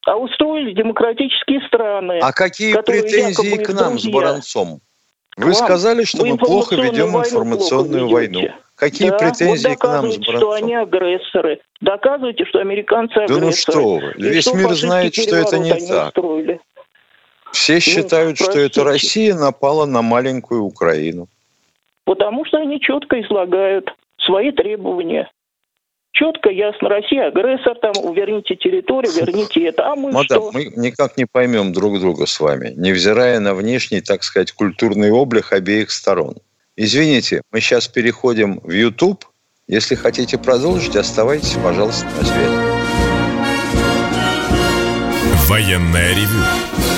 а 0.05 0.17
устроили 0.17 0.73
демократические 0.73 1.61
страны. 1.67 2.19
А 2.21 2.31
какие 2.31 2.73
претензии 2.81 3.63
к 3.63 3.71
нам 3.73 3.99
с 3.99 4.07
Баранцом? 4.07 4.81
Вы 5.37 5.45
вам. 5.45 5.53
сказали, 5.53 6.03
что 6.03 6.25
мы 6.25 6.37
плохо 6.37 6.75
ведем 6.75 7.15
информационную 7.17 8.09
войну. 8.09 8.49
Какие 8.75 9.11
да, 9.11 9.17
претензии 9.17 9.69
вот 9.69 9.77
к 9.77 9.83
нам 9.83 10.11
с 10.11 10.17
Баранцом? 10.17 10.35
что 10.37 10.51
они 10.53 10.75
агрессоры. 10.75 11.61
Доказывайте, 11.81 12.45
что 12.45 12.59
американцы 12.59 13.17
агрессоры. 13.17 13.39
Да 13.39 13.45
ну 13.45 13.51
что 13.51 13.93
вы. 13.95 14.13
Весь 14.17 14.45
что 14.45 14.57
мир 14.57 14.73
знает, 14.73 15.15
что 15.15 15.35
это 15.35 15.59
не 15.59 15.73
так. 15.73 16.07
Устроили. 16.07 16.59
Все 17.53 17.75
ну, 17.75 17.79
считают, 17.79 18.39
ну, 18.39 18.45
что 18.45 18.59
это 18.59 18.83
Россия 18.83 19.35
напала 19.35 19.85
на 19.85 20.01
маленькую 20.01 20.63
Украину. 20.63 21.27
Потому 22.03 22.45
что 22.45 22.57
они 22.57 22.81
четко 22.81 23.21
излагают 23.21 23.89
свои 24.17 24.51
требования 24.51 25.29
четко, 26.13 26.49
ясно, 26.49 26.89
Россия 26.89 27.27
агрессор, 27.27 27.75
там, 27.79 27.93
верните 28.13 28.55
территорию, 28.55 29.11
верните 29.11 29.65
это, 29.65 29.91
а 29.91 29.95
мы 29.95 30.11
Мадам, 30.11 30.25
что? 30.25 30.51
мы 30.53 30.65
никак 30.75 31.17
не 31.17 31.25
поймем 31.25 31.73
друг 31.73 31.99
друга 31.99 32.25
с 32.25 32.39
вами, 32.39 32.73
невзирая 32.75 33.39
на 33.39 33.53
внешний, 33.53 34.01
так 34.01 34.23
сказать, 34.23 34.51
культурный 34.51 35.11
облик 35.11 35.51
обеих 35.51 35.91
сторон. 35.91 36.35
Извините, 36.75 37.41
мы 37.51 37.59
сейчас 37.59 37.87
переходим 37.87 38.59
в 38.63 38.71
YouTube. 38.71 39.25
Если 39.67 39.95
хотите 39.95 40.37
продолжить, 40.37 40.95
оставайтесь, 40.95 41.53
пожалуйста, 41.63 42.05
на 42.05 42.25
связи. 42.25 42.73
Военная 45.47 46.09
ревю. 46.11 46.72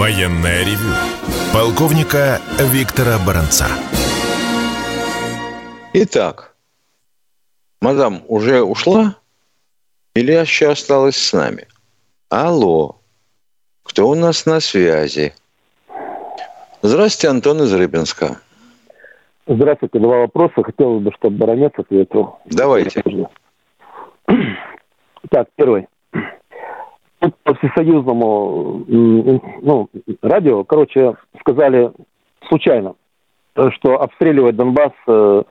Военная 0.00 0.64
ревю. 0.64 0.94
Полковника 1.52 2.40
Виктора 2.72 3.18
Баранца. 3.26 3.66
Итак, 5.92 6.56
мадам 7.82 8.22
уже 8.26 8.62
ушла 8.62 9.16
или 10.14 10.32
еще 10.32 10.70
осталась 10.70 11.18
с 11.18 11.34
нами? 11.34 11.68
Алло, 12.30 12.96
кто 13.82 14.08
у 14.08 14.14
нас 14.14 14.46
на 14.46 14.60
связи? 14.60 15.34
Здравствуйте, 16.80 17.28
Антон 17.28 17.60
из 17.64 17.74
Рыбинска. 17.74 18.40
Здравствуйте, 19.46 19.98
два 19.98 20.20
вопроса. 20.20 20.62
Хотелось 20.62 21.02
бы, 21.02 21.12
чтобы 21.12 21.36
Баранец 21.36 21.72
ответил. 21.76 22.38
Давайте. 22.46 23.02
Так, 25.28 25.48
первый. 25.56 25.88
По 27.42 27.54
всесоюзному 27.54 28.84
ну, 28.88 29.88
радио, 30.22 30.64
короче, 30.64 31.16
сказали 31.40 31.92
случайно, 32.48 32.94
что 33.54 34.00
обстреливать 34.00 34.56
Донбасс 34.56 34.92
э, 35.06 35.42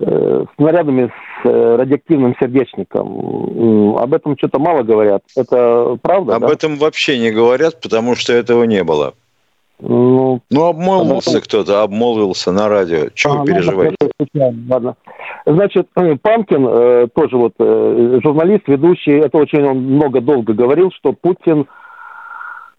Э, 0.00 0.44
снарядами 0.56 1.06
с 1.06 1.46
э, 1.48 1.76
радиоактивным 1.76 2.34
сердечником. 2.40 3.96
Об 3.96 4.12
этом 4.12 4.36
что-то 4.36 4.58
мало 4.58 4.82
говорят. 4.82 5.22
Это 5.36 5.96
правда? 6.02 6.34
Об 6.34 6.42
да? 6.42 6.52
этом 6.52 6.76
вообще 6.78 7.16
не 7.18 7.30
говорят, 7.30 7.80
потому 7.80 8.16
что 8.16 8.32
этого 8.32 8.64
не 8.64 8.82
было. 8.82 9.14
Ну, 9.80 10.40
ну 10.50 10.64
обмолвился 10.66 11.30
потому... 11.30 11.42
кто-то, 11.42 11.82
обмолвился 11.82 12.52
на 12.52 12.68
радио. 12.68 13.08
Чего 13.14 13.34
а, 13.34 13.36
вы 13.38 13.46
переживаете? 13.46 13.96
Ладно. 14.68 14.96
Значит, 15.44 15.88
э, 15.96 16.16
Панкин, 16.16 17.10
тоже 17.14 17.36
вот 17.36 17.54
журналист, 17.58 18.66
ведущий, 18.66 19.18
это 19.18 19.36
очень 19.38 19.64
он 19.64 19.78
много 19.78 20.20
долго 20.20 20.54
говорил, 20.54 20.90
что 20.92 21.12
Путин 21.12 21.66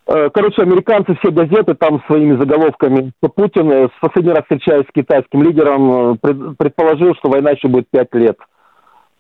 Э, 0.08 0.30
короче, 0.32 0.62
американцы, 0.62 1.16
все 1.16 1.32
газеты 1.32 1.74
там 1.74 2.04
своими 2.06 2.38
заголовками, 2.38 3.12
Путин, 3.22 3.70
в 3.70 3.72
э, 3.72 3.90
последний 4.00 4.34
раз 4.34 4.44
встречаясь 4.44 4.86
с 4.88 4.94
китайским 4.94 5.42
лидером, 5.42 6.14
э, 6.14 6.54
предположил, 6.58 7.16
что 7.16 7.30
война 7.30 7.52
еще 7.52 7.68
будет 7.68 7.90
пять 7.90 8.14
лет. 8.14 8.38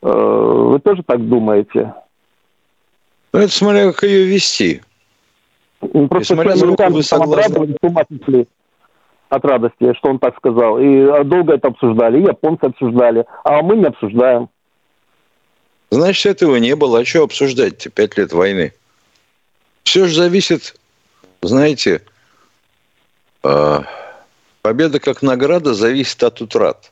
Вы 0.01 0.79
тоже 0.81 1.01
так 1.01 1.27
думаете? 1.27 1.95
Ну, 3.33 3.39
это 3.39 3.49
смотря 3.49 3.91
как 3.91 4.03
ее 4.03 4.25
вести. 4.25 4.81
Просто 6.09 6.35
смотря, 6.35 6.53
американцы 6.53 7.09
там 7.09 7.21
обрадовались, 7.23 7.75
с 7.81 7.87
ума 7.87 8.03
сошли 8.09 8.47
от 9.29 9.45
радости, 9.45 9.93
что 9.95 10.09
он 10.09 10.19
так 10.19 10.35
сказал. 10.37 10.79
И 10.79 11.23
долго 11.23 11.55
это 11.55 11.69
обсуждали, 11.69 12.19
и 12.19 12.23
японцы 12.23 12.65
обсуждали, 12.65 13.25
а 13.43 13.61
мы 13.61 13.77
не 13.77 13.85
обсуждаем. 13.85 14.49
Значит, 15.91 16.25
этого 16.25 16.57
не 16.57 16.75
было. 16.75 16.99
А 16.99 17.05
что 17.05 17.23
обсуждать-то? 17.23 17.89
Пять 17.89 18.17
лет 18.17 18.33
войны. 18.33 18.73
Все 19.83 20.07
же 20.07 20.15
зависит, 20.15 20.75
знаете, 21.41 22.01
а, 23.43 23.83
победа 24.61 24.99
как 24.99 25.21
награда 25.21 25.73
зависит 25.73 26.21
от 26.23 26.41
утрат. 26.41 26.91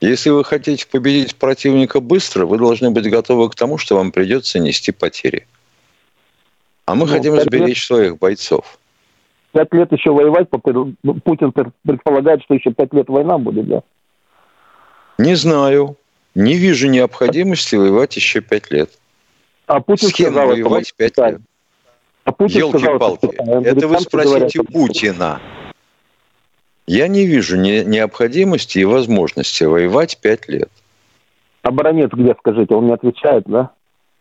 Если 0.00 0.30
вы 0.30 0.44
хотите 0.44 0.86
победить 0.86 1.36
противника 1.36 2.00
быстро, 2.00 2.46
вы 2.46 2.58
должны 2.58 2.90
быть 2.90 3.10
готовы 3.10 3.48
к 3.50 3.54
тому, 3.54 3.78
что 3.78 3.96
вам 3.96 4.12
придется 4.12 4.58
нести 4.58 4.92
потери. 4.92 5.46
А 6.86 6.94
мы 6.94 7.06
ну, 7.06 7.12
хотим 7.12 7.38
сберечь 7.40 7.90
лет, 7.90 7.98
своих 7.98 8.18
бойцов. 8.18 8.78
Пять 9.52 9.72
лет 9.72 9.92
еще 9.92 10.12
воевать, 10.12 10.48
ну, 11.02 11.14
Путин 11.24 11.52
предполагает, 11.82 12.42
что 12.44 12.54
еще 12.54 12.72
пять 12.72 12.92
лет 12.94 13.08
война 13.08 13.38
будет, 13.38 13.66
да? 13.66 13.82
Не 15.18 15.34
знаю. 15.34 15.96
Не 16.34 16.54
вижу 16.54 16.88
необходимости 16.88 17.74
воевать 17.74 18.14
еще 18.16 18.40
пять 18.40 18.70
лет. 18.70 18.90
А 19.66 19.80
Путин 19.80 20.08
С 20.08 20.12
кем 20.12 20.32
сказал, 20.32 20.48
воевать 20.48 20.94
пять 20.94 21.16
лет? 21.16 21.40
А 22.24 22.34
Елки-палки. 22.38 23.26
Это 23.66 23.88
вы 23.88 24.00
спросите 24.00 24.58
говорят, 24.58 24.72
Путина. 24.72 25.40
Я 26.86 27.08
не 27.08 27.26
вижу 27.26 27.56
не, 27.56 27.84
необходимости 27.84 28.78
и 28.78 28.84
возможности 28.84 29.64
воевать 29.64 30.18
пять 30.20 30.48
лет. 30.48 30.70
А 31.62 31.70
Баранец 31.72 32.10
где, 32.12 32.34
скажите? 32.38 32.74
Он 32.74 32.86
не 32.86 32.92
отвечает, 32.92 33.44
да? 33.46 33.72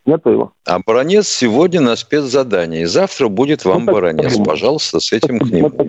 Нету 0.06 0.30
его? 0.30 0.54
А 0.66 0.80
Баранец 0.80 1.28
сегодня 1.28 1.82
на 1.82 1.96
спецзадании. 1.96 2.84
Завтра 2.86 3.28
будет 3.28 3.66
вам 3.66 3.86
ну, 3.86 3.94
Баранец. 3.94 4.38
Пожалуйста, 4.46 5.00
с 5.00 5.12
этим 5.12 5.40
к 5.40 5.46
нему. 5.46 5.70
Мы 5.70 5.72
так, 5.72 5.88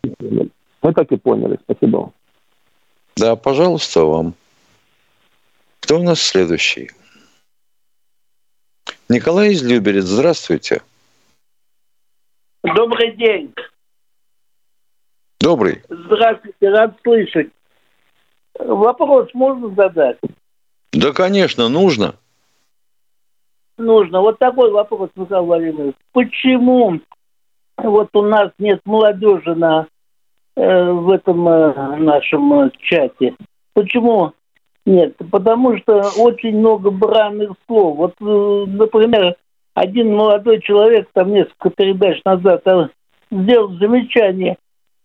Мы 0.83 0.93
так 0.95 1.13
и 1.13 1.17
поняли. 1.17 1.59
Спасибо 1.65 2.13
Да, 3.17 3.37
пожалуйста, 3.37 4.05
вам. 4.05 4.35
Кто 5.81 5.99
у 5.99 6.03
нас 6.03 6.21
следующий? 6.21 6.91
Николай 9.09 9.51
из 9.51 9.63
Люберец. 9.63 10.05
Здравствуйте. 10.05 10.83
Добрый 12.65 13.15
день. 13.17 13.55
Добрый. 15.39 15.83
Здравствуйте, 15.89 16.71
рад 16.71 16.97
слышать. 17.03 17.51
Вопрос 18.59 19.29
можно 19.35 19.73
задать? 19.75 20.19
Да, 20.93 21.13
конечно, 21.13 21.69
нужно. 21.69 22.17
Нужно. 23.79 24.21
Вот 24.21 24.39
такой 24.39 24.71
вопрос, 24.71 25.11
Михаил 25.17 25.45
Владимирович. 25.45 25.95
Почему 26.13 27.01
вот 27.77 28.09
у 28.15 28.23
нас 28.23 28.51
нет 28.59 28.81
молодежи 28.85 29.55
на, 29.55 29.87
э, 30.57 30.91
в 30.91 31.11
этом 31.11 31.47
э, 31.47 31.97
нашем 31.97 32.53
э, 32.55 32.71
чате? 32.81 33.35
Почему 33.75 34.33
Нет, 34.87 35.17
потому 35.31 35.77
что 35.79 36.01
очень 36.17 36.57
много 36.59 36.91
бранных 36.91 37.53
слов. 37.67 37.97
Вот, 37.97 38.15
э, 38.21 38.65
например, 38.71 39.35
один 39.75 40.15
молодой 40.15 40.61
человек 40.63 41.09
там 41.13 41.33
несколько 41.33 41.71
передач 41.71 42.23
назад 42.25 42.63
э, 42.67 42.89
сделал 43.31 43.73
замечание. 43.75 44.57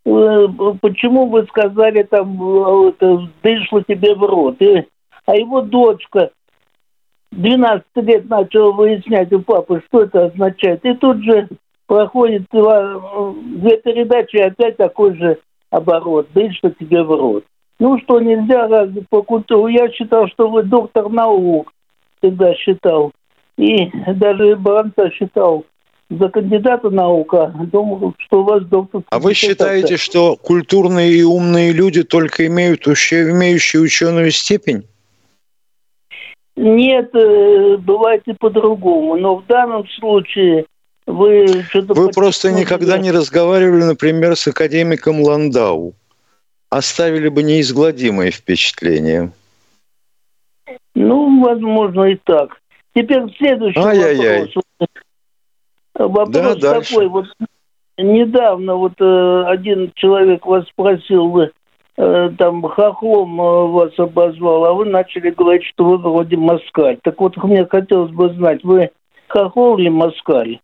Э, 0.06 0.46
почему 0.80 1.26
вы 1.26 1.44
сказали 1.44 2.04
там, 2.04 2.94
дышло 3.42 3.82
тебе 3.82 4.14
в 4.14 4.22
рот? 4.22 4.56
И, 4.60 4.86
а 5.26 5.36
его 5.36 5.60
дочка 5.60 6.30
12 7.32 7.84
лет 7.96 8.28
начала 8.28 8.72
выяснять 8.72 9.32
у 9.32 9.40
папы, 9.40 9.82
что 9.88 10.02
это 10.02 10.26
означает. 10.26 10.84
И 10.84 10.94
тут 10.94 11.22
же 11.24 11.48
проходит 11.86 12.44
два, 12.52 13.34
две 13.56 13.78
передачи, 13.78 14.36
опять 14.36 14.76
такой 14.76 15.16
же 15.16 15.38
оборот. 15.70 16.28
Дышло 16.34 16.70
тебе 16.70 17.02
в 17.02 17.10
рот. 17.10 17.44
Ну 17.78 17.98
что, 18.00 18.20
нельзя 18.20 18.68
разве 18.68 19.02
по 19.08 19.22
культуру? 19.22 19.66
Я 19.66 19.90
считал, 19.90 20.28
что 20.28 20.48
вы 20.48 20.62
доктор 20.62 21.08
наук 21.08 21.72
всегда 22.18 22.54
считал. 22.54 23.12
И 23.56 23.90
даже 24.14 24.56
Баранца 24.56 25.10
считал 25.10 25.64
за 26.10 26.28
кандидата 26.28 26.90
наука. 26.90 27.52
Думал, 27.72 28.14
что 28.18 28.42
у 28.42 28.44
вас 28.44 28.64
доктор... 28.64 29.02
А 29.08 29.18
вы 29.18 29.34
считаете, 29.34 29.96
что 29.96 30.36
культурные 30.36 31.12
и 31.12 31.22
умные 31.22 31.72
люди 31.72 32.02
только 32.02 32.46
имеют 32.46 32.86
имеющие 32.86 33.82
ученую 33.82 34.30
степень? 34.30 34.84
Нет, 36.56 37.14
э, 37.14 37.76
бывает 37.78 38.22
и 38.26 38.32
по-другому. 38.34 39.16
Но 39.16 39.36
в 39.36 39.46
данном 39.46 39.86
случае 39.88 40.66
вы 41.06 41.46
что-то... 41.68 41.94
Вы 41.94 42.10
просто 42.10 42.52
никогда 42.52 42.98
не 42.98 43.10
разговаривали, 43.10 43.84
например, 43.84 44.36
с 44.36 44.46
академиком 44.46 45.22
Ландау 45.22 45.94
оставили 46.72 47.28
бы 47.28 47.42
неизгладимое 47.42 48.30
впечатление. 48.30 49.30
Ну, 50.94 51.42
возможно, 51.42 52.04
и 52.04 52.16
так. 52.16 52.58
Теперь 52.94 53.24
следующий 53.36 53.78
Ай-яй-яй. 53.78 54.50
вопрос. 54.54 54.88
Вопрос 55.94 56.56
да, 56.56 56.80
такой. 56.80 57.08
Вот 57.08 57.26
недавно 57.98 58.76
вот 58.76 58.94
э, 58.98 59.44
один 59.46 59.92
человек 59.94 60.46
вас 60.46 60.66
спросил, 60.68 61.28
вы 61.28 61.50
там 61.96 62.62
хохлом 62.62 63.40
э, 63.40 63.66
вас 63.68 63.98
обозвал, 63.98 64.64
а 64.64 64.72
вы 64.72 64.86
начали 64.86 65.30
говорить, 65.30 65.64
что 65.64 65.84
вы 65.84 65.98
вроде 65.98 66.36
москаль. 66.36 66.98
Так 67.02 67.20
вот, 67.20 67.36
мне 67.36 67.66
хотелось 67.66 68.12
бы 68.12 68.32
знать, 68.34 68.64
вы 68.64 68.90
хохол 69.28 69.78
или 69.78 69.88
москаль? 69.88 70.60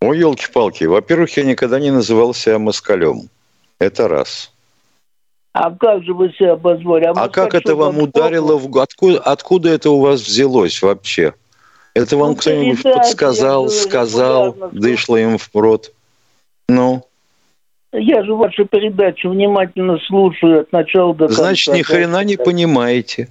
Ой, 0.00 0.18
елки-палки. 0.18 0.84
Во-первых, 0.84 1.36
я 1.36 1.44
никогда 1.44 1.80
не 1.80 1.90
называл 1.90 2.32
себя 2.32 2.58
москалем. 2.58 3.28
Это 3.78 4.08
раз. 4.08 4.52
А 5.52 5.70
как 5.72 6.04
же 6.04 6.14
вы 6.14 6.30
себя 6.30 6.52
обозвали? 6.52 7.04
А, 7.04 7.12
а 7.12 7.28
как 7.28 7.54
это 7.54 7.74
вам 7.74 7.98
ударило 7.98 8.56
в... 8.56 8.78
Откуда, 8.78 9.18
откуда 9.18 9.70
это 9.70 9.90
у 9.90 10.00
вас 10.00 10.20
взялось 10.20 10.80
вообще? 10.82 11.34
Это 11.94 12.16
вам 12.16 12.30
ну, 12.30 12.36
кто-нибудь 12.36 12.82
подсказал, 12.82 13.68
сказал, 13.68 14.54
дышло 14.70 15.16
им 15.16 15.36
в 15.36 15.50
рот? 15.54 15.92
Ну? 16.68 17.07
Я 17.92 18.22
же 18.24 18.34
вашу 18.34 18.66
передачу 18.66 19.30
внимательно 19.30 19.98
слушаю 20.06 20.60
от 20.60 20.72
начала 20.72 21.14
до 21.14 21.26
конца. 21.26 21.42
Значит, 21.42 21.74
ни 21.74 21.82
хрена 21.82 22.22
не 22.22 22.36
понимаете. 22.36 23.28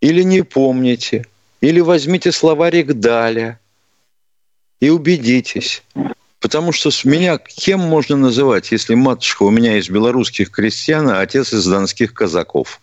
Или 0.00 0.22
не 0.22 0.42
помните. 0.42 1.26
Или 1.60 1.80
возьмите 1.80 2.32
словарик 2.32 2.94
Даля 2.94 3.58
и 4.80 4.88
убедитесь. 4.88 5.82
Потому 6.40 6.72
что 6.72 6.90
с 6.90 7.04
меня 7.04 7.38
кем 7.38 7.80
можно 7.80 8.16
называть, 8.16 8.70
если 8.70 8.94
матушка 8.94 9.42
у 9.42 9.50
меня 9.50 9.78
из 9.78 9.88
белорусских 9.88 10.50
крестьян, 10.50 11.08
а 11.08 11.20
отец 11.20 11.52
из 11.52 11.66
донских 11.66 12.14
казаков? 12.14 12.80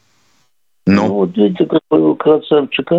Ну, 0.85 1.07
ну 1.07 1.13
вот 1.13 1.37
видите, 1.37 1.65
какой 1.65 2.01
вы 2.01 2.15
красавчик, 2.15 2.91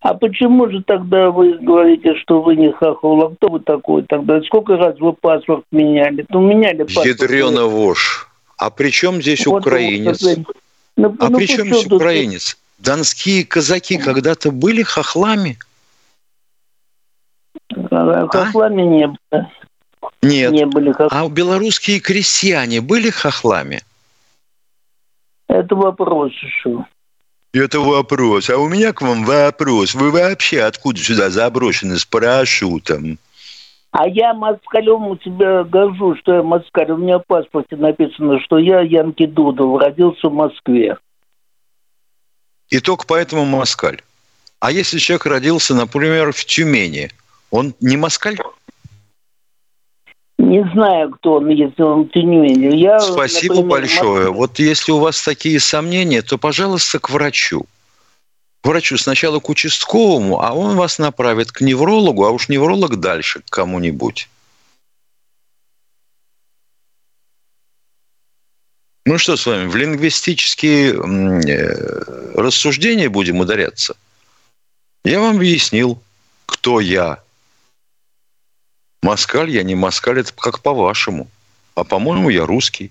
а? 0.00 0.10
А 0.10 0.14
почему 0.14 0.70
же 0.70 0.82
тогда 0.82 1.30
вы 1.30 1.58
говорите, 1.58 2.14
что 2.16 2.42
вы 2.42 2.56
не 2.56 2.72
хохол? 2.72 3.22
А 3.22 3.34
кто 3.34 3.48
вы 3.48 3.60
такой 3.60 4.02
тогда? 4.04 4.40
Сколько 4.42 4.76
раз 4.76 4.98
вы 4.98 5.12
паспорт 5.12 5.64
меняли? 5.72 6.24
Ну, 6.28 6.40
меняли 6.40 6.84
паспорт. 6.84 7.06
Ядрена 7.06 7.64
вошь. 7.64 8.28
А 8.56 8.70
при 8.70 8.90
чем 8.90 9.22
здесь 9.22 9.46
вот 9.46 9.60
украинец? 9.60 10.22
Ну, 10.96 11.16
а 11.20 11.28
ну, 11.28 11.38
при 11.38 11.46
чем 11.46 11.68
здесь 11.68 11.86
украинец? 11.86 12.58
Донские 12.78 13.44
казаки 13.44 13.98
когда-то 13.98 14.50
были 14.50 14.82
хохлами? 14.82 15.58
Хохлами 17.70 18.82
а? 18.82 18.86
не 18.86 19.06
было. 19.06 19.50
Нет. 20.22 20.52
Не 20.52 20.66
были 20.66 20.92
хох... 20.92 21.12
А 21.12 21.28
белорусские 21.28 22.00
крестьяне 22.00 22.80
были 22.80 23.10
хохлами? 23.10 23.82
Это 25.48 25.74
вопрос 25.74 26.32
еще. 26.32 26.84
Это 27.52 27.80
вопрос. 27.80 28.50
А 28.50 28.58
у 28.58 28.68
меня 28.68 28.92
к 28.92 29.00
вам 29.00 29.24
вопрос. 29.24 29.94
Вы 29.94 30.10
вообще 30.10 30.62
откуда 30.62 30.98
сюда 31.00 31.30
заброшены 31.30 31.98
с 31.98 32.04
парашютом? 32.04 33.18
А 33.90 34.06
я 34.06 34.34
москалем 34.34 35.06
у 35.06 35.16
тебя 35.16 35.64
горжу, 35.64 36.14
что 36.16 36.34
я 36.34 36.42
москаль. 36.42 36.90
У 36.90 36.98
меня 36.98 37.18
в 37.18 37.26
паспорте 37.26 37.76
написано, 37.76 38.38
что 38.40 38.58
я 38.58 38.80
Янки 38.80 39.24
Дудов, 39.24 39.80
родился 39.80 40.28
в 40.28 40.32
Москве. 40.34 40.98
И 42.68 42.80
только 42.80 43.06
поэтому 43.06 43.46
москаль. 43.46 44.02
А 44.60 44.70
если 44.70 44.98
человек 44.98 45.24
родился, 45.24 45.74
например, 45.74 46.32
в 46.32 46.44
Тюмени, 46.44 47.10
он 47.50 47.74
не 47.80 47.96
москаль? 47.96 48.36
Не 50.38 50.62
знаю, 50.72 51.10
кто 51.10 51.34
он, 51.34 51.48
если 51.48 51.82
он 51.82 52.08
Тюмень. 52.08 52.78
Я, 52.78 53.00
Спасибо 53.00 53.56
например, 53.56 53.70
большое. 53.70 54.10
Москве. 54.10 54.30
Вот 54.30 54.58
если 54.60 54.92
у 54.92 54.98
вас 54.98 55.20
такие 55.20 55.58
сомнения, 55.58 56.22
то, 56.22 56.38
пожалуйста, 56.38 57.00
к 57.00 57.10
врачу. 57.10 57.66
К 58.62 58.68
врачу 58.68 58.96
сначала 58.98 59.40
к 59.40 59.48
участковому, 59.48 60.40
а 60.40 60.52
он 60.52 60.76
вас 60.76 60.98
направит 60.98 61.50
к 61.50 61.60
неврологу, 61.60 62.24
а 62.24 62.30
уж 62.30 62.48
невролог 62.48 62.96
дальше 62.96 63.40
к 63.40 63.50
кому-нибудь. 63.50 64.28
Ну 69.06 69.18
что 69.18 69.36
с 69.36 69.46
вами, 69.46 69.66
в 69.66 69.74
лингвистические 69.74 70.92
э, 70.92 72.38
рассуждения 72.38 73.08
будем 73.08 73.40
ударяться? 73.40 73.96
Я 75.04 75.18
вам 75.20 75.36
объяснил, 75.36 75.98
кто 76.46 76.78
я, 76.78 77.22
Москаль 79.02 79.50
я 79.50 79.62
не 79.62 79.74
москаль, 79.74 80.20
это 80.20 80.32
как 80.34 80.60
по-вашему. 80.60 81.28
А 81.74 81.84
по-моему, 81.84 82.30
я 82.30 82.44
русский. 82.44 82.90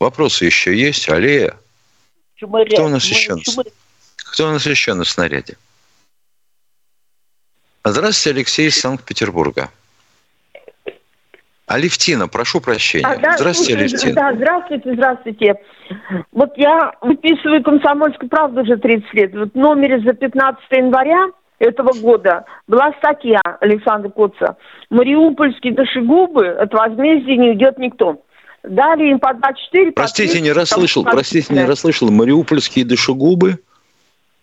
Вопросы 0.00 0.46
еще 0.46 0.76
есть? 0.76 1.08
Аллея? 1.08 1.56
Чумаря. 2.36 2.70
Кто 2.74 2.86
у 2.86 2.88
нас 2.88 3.04
еще? 3.04 3.38
Чумаря. 3.40 3.70
Кто 4.16 4.48
у 4.48 4.52
нас 4.52 4.66
еще 4.66 4.94
на 4.94 5.04
снаряде? 5.04 5.56
Здравствуйте, 7.84 8.36
Алексей 8.36 8.68
из 8.68 8.80
Санкт-Петербурга. 8.80 9.70
Алевтина, 11.66 12.28
прошу 12.28 12.60
прощения. 12.60 13.06
А, 13.06 13.16
да, 13.16 13.36
здравствуйте, 13.36 13.74
Алевтина. 13.76 14.14
Да, 14.14 14.34
здравствуйте, 14.34 14.94
здравствуйте. 14.94 15.54
Вот 16.32 16.56
я 16.56 16.92
выписываю 17.00 17.62
«Комсомольскую 17.62 18.28
правду» 18.28 18.62
уже 18.62 18.76
30 18.76 19.14
лет. 19.14 19.34
Вот 19.34 19.52
в 19.52 19.56
номере 19.56 20.00
за 20.00 20.12
15 20.12 20.62
января 20.70 21.28
этого 21.58 21.92
года 21.92 22.44
была 22.66 22.92
статья 22.98 23.40
Александра 23.60 24.10
Коца. 24.10 24.56
Мариупольские 24.90 25.74
душегубы 25.74 26.48
от 26.48 26.72
возмездия 26.72 27.36
не 27.36 27.50
уйдет 27.50 27.78
никто. 27.78 28.20
Дали 28.62 29.10
им 29.10 29.20
по 29.20 29.32
24... 29.32 29.92
Простите, 29.92 30.40
не 30.40 30.52
расслышал, 30.52 31.04
простите, 31.04 31.54
не 31.54 31.64
расслышал. 31.64 32.10
Мариупольские 32.10 32.84
душегубы? 32.84 33.58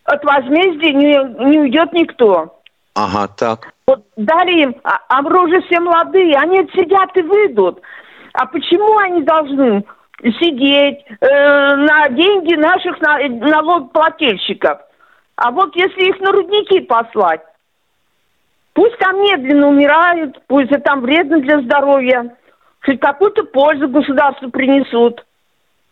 От 0.06 0.24
возмездия 0.24 0.94
не, 0.94 1.50
не 1.50 1.60
уйдет 1.60 1.94
никто. 1.94 2.60
Ага, 2.96 3.28
так. 3.28 3.74
Вот 3.88 4.06
дали 4.16 4.64
им, 4.64 4.76
а, 4.84 5.00
а 5.10 5.22
уже 5.22 5.62
все 5.64 5.80
молодые, 5.80 6.36
они 6.36 6.58
сидят 6.74 7.16
и 7.18 7.22
выйдут. 7.22 7.82
А 8.34 8.46
почему 8.46 8.98
они 8.98 9.24
должны 9.24 9.84
сидеть 10.22 11.06
э, 11.20 11.76
на 11.76 12.08
деньги 12.10 12.56
наших 12.56 13.00
налогоплательщиков? 13.02 14.80
А 15.44 15.52
вот 15.52 15.76
если 15.76 16.08
их 16.08 16.22
на 16.22 16.32
рудники 16.32 16.80
послать, 16.80 17.42
пусть 18.72 18.98
там 18.98 19.22
медленно 19.22 19.68
умирают, 19.68 20.42
пусть 20.48 20.72
это 20.72 20.80
там 20.80 21.02
вредно 21.02 21.42
для 21.42 21.62
здоровья, 21.62 22.34
хоть 22.80 23.02
какую-то 23.02 23.44
пользу 23.44 23.90
государству 23.90 24.50
принесут. 24.50 25.26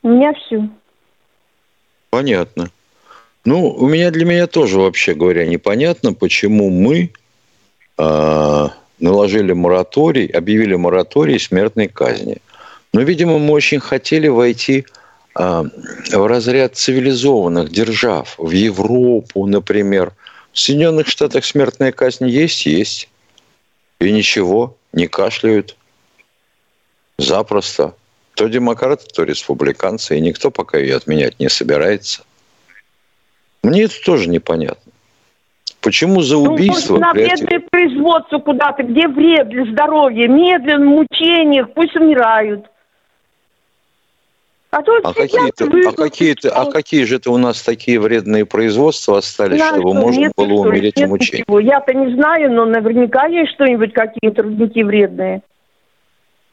У 0.04 0.08
меня 0.08 0.32
все. 0.36 0.70
Понятно. 2.10 2.70
Ну, 3.44 3.72
у 3.72 3.90
меня 3.90 4.10
для 4.12 4.24
меня 4.24 4.48
тоже, 4.48 4.80
вообще 4.80 5.16
говоря, 5.16 5.46
непонятно, 5.46 6.14
почему 6.14 6.70
мы 6.70 7.12
э, 7.98 8.68
наложили 9.02 9.52
мораторий, 9.52 10.28
объявили 10.28 10.76
мораторий 10.76 11.38
смертной 11.38 11.90
казни. 11.90 12.38
Но, 12.94 13.02
видимо, 13.02 13.38
мы 13.38 13.52
очень 13.52 13.82
хотели 13.82 14.30
войти 14.30 14.86
а, 14.86 15.01
в 15.34 16.28
разряд 16.28 16.76
цивилизованных 16.76 17.70
держав, 17.70 18.36
в 18.38 18.52
Европу, 18.52 19.46
например. 19.46 20.14
В 20.52 20.60
Соединенных 20.60 21.08
Штатах 21.08 21.46
смертная 21.46 21.92
казнь 21.92 22.28
есть, 22.28 22.66
есть. 22.66 23.10
И 24.00 24.12
ничего, 24.12 24.76
не 24.92 25.08
кашляют. 25.08 25.78
Запросто. 27.18 27.96
То 28.34 28.48
демократы, 28.48 29.06
то 29.14 29.24
республиканцы, 29.24 30.18
и 30.18 30.22
никто 30.22 30.52
пока 30.52 30.78
ее 30.78 30.98
отменять 30.98 31.40
не 31.40 31.50
собирается. 31.50 32.24
Мне 33.64 33.84
это 33.84 33.96
тоже 34.04 34.28
непонятно. 34.28 34.92
Почему 35.82 36.22
за 36.22 36.36
ну, 36.36 36.54
убийство... 36.54 36.96
Ну, 36.96 37.00
на 37.00 37.14
вредное 37.14 37.62
производство 37.72 38.40
куда-то, 38.40 38.84
где 38.84 39.08
вред 39.08 39.50
для 39.50 39.66
здоровья, 39.72 40.28
медленно, 40.28 40.86
мучениях, 40.86 41.74
пусть 41.74 41.96
умирают. 41.96 42.66
А, 44.72 44.82
то 44.84 44.98
а, 45.04 45.14
какие-то, 45.14 45.66
а, 45.66 45.92
какие-то, 45.92 46.50
а 46.50 46.72
какие 46.72 47.04
же 47.04 47.18
это 47.18 47.30
у 47.30 47.38
нас 47.38 47.62
такие 47.62 48.00
вредные 48.00 48.46
производства 48.46 49.18
остались, 49.18 49.60
да, 49.60 49.72
чтобы 49.72 49.94
можно 49.94 50.20
нет, 50.22 50.34
было 50.38 50.54
умереть 50.54 50.96
нет, 50.96 51.10
мучением? 51.10 51.46
Я-то 51.60 51.94
не 51.94 52.16
знаю, 52.16 52.54
но 52.54 52.64
наверняка 52.64 53.28
есть 53.28 53.52
что-нибудь, 53.52 53.92
какие-то 53.92 54.44
рудники 54.44 54.82
вредные. 54.82 55.42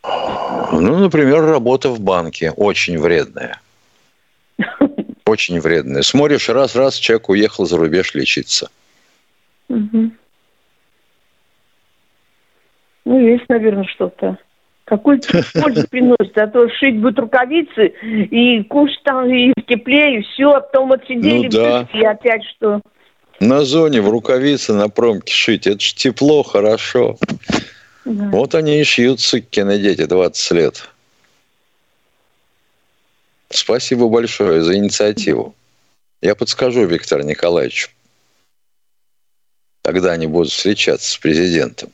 Ну, 0.02 0.98
например, 0.98 1.44
работа 1.44 1.90
в 1.90 2.00
банке 2.00 2.50
очень 2.50 2.98
вредная. 2.98 3.60
Очень 5.24 5.60
вредная. 5.60 6.02
Смотришь, 6.02 6.48
раз-раз, 6.48 6.96
человек 6.96 7.28
уехал 7.28 7.66
за 7.66 7.76
рубеж 7.76 8.14
лечиться. 8.14 8.70
Угу. 9.68 10.10
Ну, 13.04 13.20
есть, 13.20 13.44
наверное, 13.48 13.84
что-то. 13.84 14.38
Какую 14.88 15.20
пользу 15.52 15.86
приносит? 15.90 16.38
А 16.38 16.46
то 16.46 16.66
шить 16.70 16.98
будут 16.98 17.18
рукавицы, 17.18 17.88
и 18.02 18.62
кушать 18.64 19.02
там 19.04 19.28
и 19.28 19.52
в 19.54 19.66
тепле, 19.66 20.18
и 20.18 20.22
все, 20.22 20.50
а 20.50 20.60
потом 20.60 20.92
отсидели 20.92 21.44
ну, 21.44 21.50
да. 21.50 21.88
и 21.92 22.02
опять 22.02 22.42
что? 22.56 22.80
На 23.38 23.64
зоне 23.64 24.00
в 24.00 24.08
рукавице 24.08 24.72
на 24.72 24.88
промке 24.88 25.32
шить. 25.32 25.66
Это 25.66 25.78
ж 25.78 25.92
тепло, 25.92 26.42
хорошо. 26.42 27.18
Да. 28.06 28.30
Вот 28.30 28.54
они 28.54 28.80
и 28.80 28.84
шьют, 28.84 29.20
сукины 29.20 29.78
дети, 29.78 30.06
20 30.06 30.52
лет. 30.52 30.88
Спасибо 33.50 34.08
большое 34.08 34.62
за 34.62 34.74
инициативу. 34.74 35.54
Я 36.22 36.34
подскажу 36.34 36.86
Виктору 36.86 37.22
Николаевичу, 37.24 37.90
когда 39.82 40.12
они 40.12 40.26
будут 40.26 40.50
встречаться 40.50 41.10
с 41.10 41.18
президентом. 41.18 41.90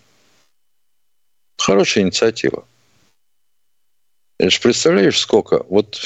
Хорошая 1.58 2.04
инициатива. 2.04 2.64
Ты 4.44 4.50
же 4.50 4.60
представляешь, 4.60 5.18
сколько? 5.18 5.64
Вот 5.70 5.98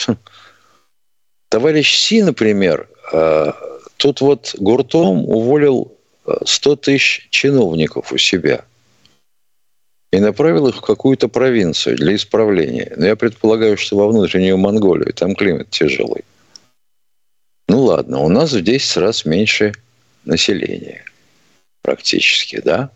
товарищ 1.48 1.98
Си, 1.98 2.22
например, 2.22 2.88
э, 3.12 3.52
тут 3.96 4.20
вот 4.20 4.54
гуртом 4.56 5.28
уволил 5.28 5.92
100 6.44 6.72
э, 6.72 6.76
тысяч 6.76 7.26
чиновников 7.30 8.12
у 8.12 8.16
себя 8.16 8.64
и 10.12 10.20
направил 10.20 10.68
их 10.68 10.76
в 10.76 10.80
какую-то 10.82 11.26
провинцию 11.26 11.96
для 11.96 12.14
исправления. 12.14 12.92
Но 12.96 13.06
я 13.06 13.16
предполагаю, 13.16 13.76
что 13.76 13.96
во 13.96 14.06
внутреннюю 14.06 14.56
Монголию, 14.56 15.12
там 15.14 15.34
климат 15.34 15.70
тяжелый. 15.70 16.24
Ну 17.68 17.82
ладно, 17.82 18.20
у 18.20 18.28
нас 18.28 18.52
в 18.52 18.62
10 18.62 18.98
раз 18.98 19.24
меньше 19.24 19.72
населения 20.24 21.04
практически, 21.82 22.60
да? 22.60 22.92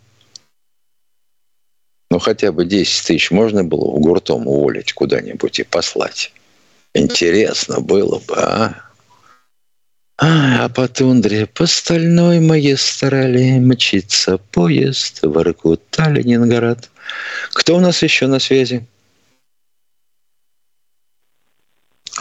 Ну, 2.13 2.19
хотя 2.19 2.51
бы 2.51 2.63
10 2.63 3.07
тысяч 3.07 3.31
можно 3.31 3.63
было 3.63 3.89
в 3.89 3.99
гуртом 3.99 4.47
уволить 4.47 4.93
куда-нибудь 4.93 5.57
и 5.57 5.63
послать. 5.63 6.31
Интересно 6.93 7.79
было 7.79 8.19
бы, 8.19 8.35
а? 8.35 8.75
А, 10.17 10.65
а 10.65 10.69
по 10.69 10.87
тундре 10.87 11.47
по 11.47 11.65
стальной 11.65 12.39
магистрали 12.39 13.57
мчится 13.57 14.37
поезд 14.37 15.23
в 15.23 15.39
Иркута, 15.39 16.11
Ленинград. 16.11 16.91
Кто 17.51 17.77
у 17.77 17.79
нас 17.79 18.03
еще 18.03 18.27
на 18.27 18.37
связи? 18.37 18.85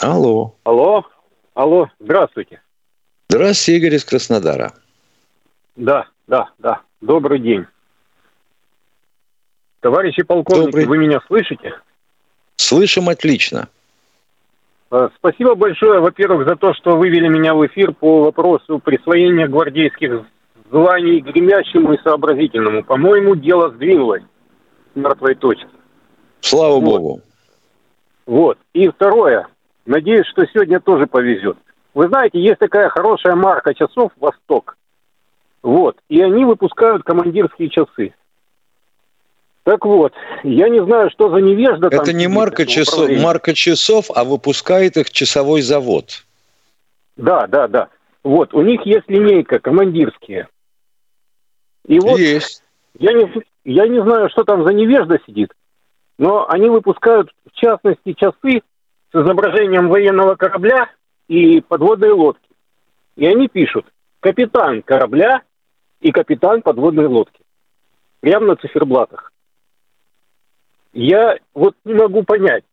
Алло. 0.01 0.55
Алло. 0.64 1.05
Алло. 1.53 1.90
Здравствуйте. 2.01 2.62
Здравствуйте, 3.28 3.76
Игорь 3.76 3.97
из 3.97 4.07
Краснодара. 4.07 4.72
Да, 5.76 6.09
да, 6.26 6.49
да. 6.57 6.80
Добрый 7.03 7.40
день. 7.40 7.66
Товарищи 9.83 10.22
полковники, 10.22 10.66
Добрый... 10.66 10.87
вы 10.87 10.99
меня 10.99 11.20
слышите? 11.26 11.74
Слышим 12.55 13.09
отлично. 13.09 13.68
А, 14.93 15.11
спасибо 15.16 15.57
большое, 15.57 15.99
во-первых, 15.99 16.47
за 16.49 16.55
то, 16.55 16.72
что 16.72 16.97
вывели 16.97 17.26
меня 17.26 17.53
в 17.53 17.66
эфир 17.66 17.93
по 17.93 18.22
вопросу 18.22 18.78
присвоения 18.78 19.49
гвардейских 19.49 20.24
званий 20.70 21.18
гремящему 21.18 21.95
и 21.95 22.03
сообразительному. 22.03 22.85
По-моему, 22.85 23.35
дело 23.35 23.70
сдвинулось 23.70 24.22
с 24.93 24.97
мертвой 24.97 25.35
точки. 25.35 25.66
Слава 26.41 26.74
вот. 26.74 26.85
Богу. 26.85 27.20
Вот. 28.26 28.59
И 28.72 28.89
второе. 28.89 29.49
Надеюсь, 29.85 30.26
что 30.26 30.47
сегодня 30.47 30.78
тоже 30.78 31.09
повезет. 31.09 31.59
Вы 31.93 32.07
знаете, 32.07 32.41
есть 32.41 32.61
такая 32.61 32.89
хорошая 32.89 33.35
марка 33.35 33.74
часов 33.74 34.12
«Восток». 34.20 34.76
Вот. 35.61 35.97
И 36.09 36.22
они 36.22 36.45
выпускают 36.45 37.03
командирские 37.03 37.68
часы. 37.68 38.14
Так 39.65 39.85
вот, 39.85 40.13
я 40.43 40.69
не 40.69 40.85
знаю, 40.85 41.11
что 41.11 41.31
за 41.31 41.37
невежда 41.37 41.87
Это 41.87 42.07
там 42.07 42.17
не 42.17 42.27
марка 42.27 42.67
часов, 42.67 43.09
марка 43.11 43.55
часов, 43.55 44.11
а 44.13 44.25
выпускает 44.25 44.97
их 44.97 45.11
часовой 45.11 45.63
завод. 45.63 46.25
Да, 47.17 47.47
да, 47.47 47.69
да. 47.69 47.89
Вот, 48.25 48.55
у 48.55 48.63
них 48.63 48.85
есть 48.85 49.09
линейка, 49.09 49.61
командирские. 49.61 50.49
И 51.87 52.01
вот 52.01 52.19
есть. 52.19 52.63
Я 52.99 53.13
не, 53.13 53.31
я 53.65 53.87
не 53.87 54.03
знаю, 54.03 54.31
что 54.31 54.45
там 54.45 54.65
за 54.65 54.73
невежда 54.73 55.19
сидит, 55.27 55.53
но 56.19 56.49
они 56.49 56.69
выпускают, 56.69 57.31
в 57.51 57.55
частности, 57.55 58.13
часы 58.15 58.63
с 59.13 59.15
изображением 59.15 59.89
военного 59.89 60.35
корабля 60.35 60.91
и 61.29 61.61
подводной 61.61 62.11
лодки. 62.11 62.49
И 63.17 63.27
они 63.27 63.49
пишут 63.49 63.87
«Капитан 64.21 64.83
корабля 64.83 65.43
и 66.01 66.11
капитан 66.11 66.63
подводной 66.63 67.07
лодки». 67.07 67.41
Прямо 68.21 68.47
на 68.47 68.57
циферблатах. 68.57 69.33
Я 70.93 71.38
вот 71.55 71.74
не 71.84 71.95
могу 71.95 72.22
понять. 72.22 72.64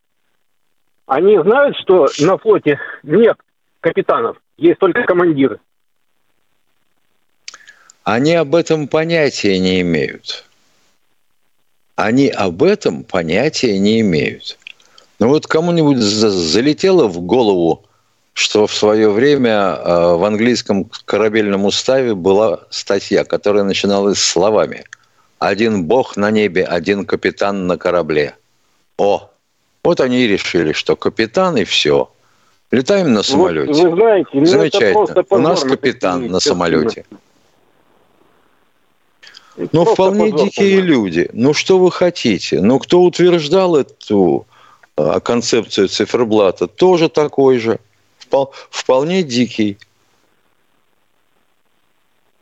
Они 1.06 1.40
знают, 1.42 1.76
что 1.78 2.08
на 2.20 2.38
флоте 2.38 2.80
нет 3.04 3.38
капитанов, 3.80 4.38
есть 4.58 4.80
только 4.80 5.04
командиры. 5.04 5.60
Они 8.04 8.36
об 8.36 8.56
этом 8.56 8.88
понятия 8.88 9.58
не 9.60 9.82
имеют. 9.82 10.46
Они 11.96 12.30
об 12.30 12.64
этом 12.64 13.04
понятия 13.04 13.78
не 13.80 14.02
имеют. 14.02 14.58
Ну 15.20 15.30
вот 15.30 15.48
кому-нибудь 15.48 15.98
залетело 15.98 17.08
в 17.08 17.20
голову, 17.22 17.86
что 18.34 18.68
в 18.68 18.74
свое 18.74 19.10
время 19.10 19.52
э, 19.52 20.16
в 20.16 20.24
английском 20.24 20.90
корабельном 21.06 21.66
уставе 21.66 22.16
была 22.16 22.62
статья, 22.70 23.24
которая 23.24 23.64
начиналась 23.64 24.20
словами– 24.20 24.86
один 25.40 25.86
бог 25.86 26.18
на 26.18 26.32
небе, 26.32 26.66
один 26.66 27.06
капитан 27.06 27.66
на 27.66 27.78
корабле. 27.78 28.36
О, 28.98 29.30
вот 29.84 30.02
они 30.02 30.22
и 30.22 30.28
решили, 30.28 30.74
что 30.74 30.96
капитан 30.96 31.58
и 31.58 31.64
все. 31.64 32.12
Летаем 32.72 33.14
на 33.14 33.24
самолете. 33.24 33.72
Вот, 33.72 33.92
вы 33.92 33.96
знаете, 33.96 34.30
ну 34.34 34.46
Замечательно. 34.46 35.26
У 35.30 35.38
нас 35.38 35.64
капитан 35.64 36.28
на 36.28 36.40
самолете. 36.40 37.06
Ну, 39.72 39.86
вполне 39.86 40.32
позор, 40.32 40.46
дикие 40.46 40.80
позор. 40.80 40.90
люди. 40.90 41.30
Ну, 41.34 41.54
что 41.54 41.80
вы 41.80 41.92
хотите? 41.92 42.62
Ну, 42.62 42.80
кто 42.80 43.02
утверждал 43.02 43.76
эту 43.76 44.46
а, 44.96 45.20
концепцию 45.20 45.88
циферблата, 45.88 46.68
тоже 46.68 47.10
такой 47.10 47.58
же. 47.58 47.80
Впол, 48.20 48.54
вполне 48.70 49.24
дикий. 49.24 49.78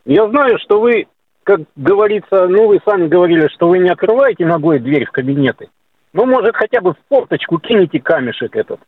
Я 0.06 0.28
знаю, 0.30 0.60
что 0.60 0.80
вы 0.80 1.08
как 1.48 1.62
говорится, 1.78 2.48
ну, 2.50 2.68
вы 2.68 2.82
сами 2.84 3.08
говорили, 3.08 3.48
что 3.48 3.70
вы 3.70 3.80
не 3.80 3.90
открываете 3.90 4.46
ногой 4.46 4.80
дверь 4.80 5.06
в 5.06 5.12
кабинеты. 5.12 5.70
Ну, 6.12 6.26
может, 6.26 6.54
хотя 6.58 6.82
бы 6.82 6.92
в 6.92 6.98
форточку 7.08 7.58
кинете 7.58 8.02
камешек 8.02 8.54
этот. 8.54 8.82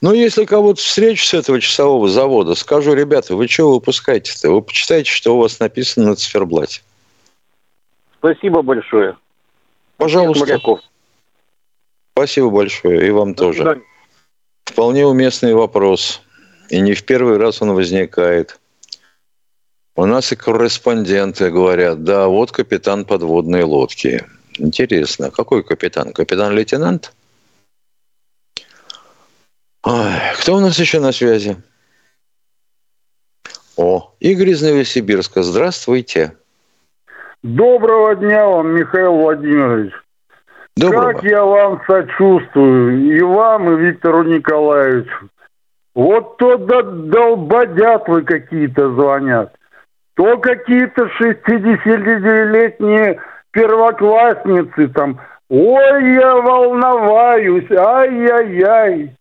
Ну, 0.00 0.14
если 0.14 0.46
кого-то 0.46 0.80
встречу 0.80 1.22
с 1.26 1.34
этого 1.34 1.60
часового 1.60 2.08
завода, 2.08 2.54
скажу, 2.54 2.94
ребята, 2.94 3.36
вы 3.36 3.46
что 3.46 3.72
выпускаете-то? 3.72 4.52
Вы 4.52 4.62
почитайте, 4.62 5.10
что 5.10 5.36
у 5.36 5.40
вас 5.40 5.60
написано 5.60 6.08
на 6.08 6.16
циферблате. 6.16 6.80
Спасибо 8.16 8.62
большое. 8.62 9.18
Пожалуйста. 9.98 10.58
Спасибо 12.12 12.48
большое. 12.48 13.06
И 13.06 13.10
вам 13.10 13.34
До 13.34 13.44
тоже. 13.44 13.58
Свидания. 13.58 13.82
Вполне 14.64 15.06
уместный 15.06 15.52
вопрос. 15.52 16.22
И 16.70 16.80
не 16.80 16.94
в 16.94 17.04
первый 17.04 17.36
раз 17.36 17.60
он 17.60 17.74
возникает. 17.74 18.58
У 19.96 20.06
нас 20.06 20.32
и 20.32 20.36
корреспонденты 20.36 21.50
говорят, 21.50 22.02
да, 22.02 22.26
вот 22.26 22.50
капитан 22.50 23.04
подводной 23.04 23.62
лодки. 23.62 24.24
Интересно, 24.58 25.30
какой 25.30 25.62
капитан? 25.62 26.12
Капитан-лейтенант? 26.12 27.12
Ой, 29.84 30.12
кто 30.40 30.56
у 30.56 30.60
нас 30.60 30.78
еще 30.78 30.98
на 30.98 31.12
связи? 31.12 31.56
О, 33.76 34.12
Игорь 34.18 34.50
из 34.50 34.62
Новосибирска. 34.62 35.42
Здравствуйте. 35.42 36.36
Доброго 37.42 38.16
дня 38.16 38.46
вам, 38.46 38.74
Михаил 38.74 39.12
Владимирович. 39.14 39.92
Доброго. 40.76 41.12
Как 41.12 41.24
я 41.24 41.44
вам 41.44 41.80
сочувствую, 41.86 43.16
и 43.16 43.20
вам, 43.20 43.70
и 43.70 43.80
Виктору 43.80 44.24
Николаевичу. 44.24 45.28
Вот 45.94 46.36
то 46.38 46.56
долбодятлы 46.56 48.22
какие-то 48.22 48.92
звонят, 48.94 49.54
то 50.14 50.38
какие-то 50.38 51.10
60-летние 51.20 53.20
первоклассницы 53.50 54.88
там. 54.88 55.20
Ой, 55.48 56.14
я 56.14 56.36
волноваюсь, 56.36 57.70
ай-яй-яй. 57.70 59.16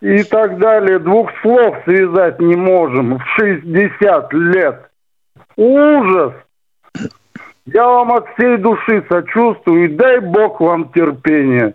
И 0.00 0.22
так 0.24 0.58
далее. 0.58 0.98
Двух 0.98 1.30
слов 1.42 1.76
связать 1.84 2.40
не 2.40 2.56
можем 2.56 3.18
в 3.18 3.24
60 3.36 4.32
лет. 4.32 4.90
Ужас! 5.56 6.32
Я 7.66 7.86
вам 7.86 8.12
от 8.12 8.26
всей 8.30 8.56
души 8.56 9.04
сочувствую, 9.08 9.84
и 9.84 9.88
дай 9.88 10.20
бог 10.20 10.60
вам 10.60 10.90
терпения. 10.92 11.74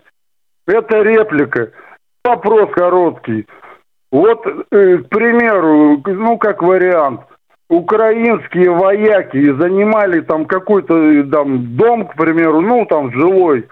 Это 0.66 1.02
реплика. 1.02 1.70
Вопрос 2.24 2.70
короткий. 2.72 3.46
Вот, 4.10 4.44
э, 4.46 4.98
к 4.98 5.08
примеру, 5.08 6.02
ну, 6.04 6.36
как 6.38 6.62
вариант, 6.62 7.20
украинские 7.68 8.70
вояки 8.70 9.52
занимали 9.52 10.20
там 10.20 10.46
какой-то 10.46 11.24
там 11.24 11.76
дом, 11.76 12.06
к 12.06 12.14
примеру, 12.14 12.60
ну, 12.60 12.86
там 12.86 13.12
жилой, 13.12 13.68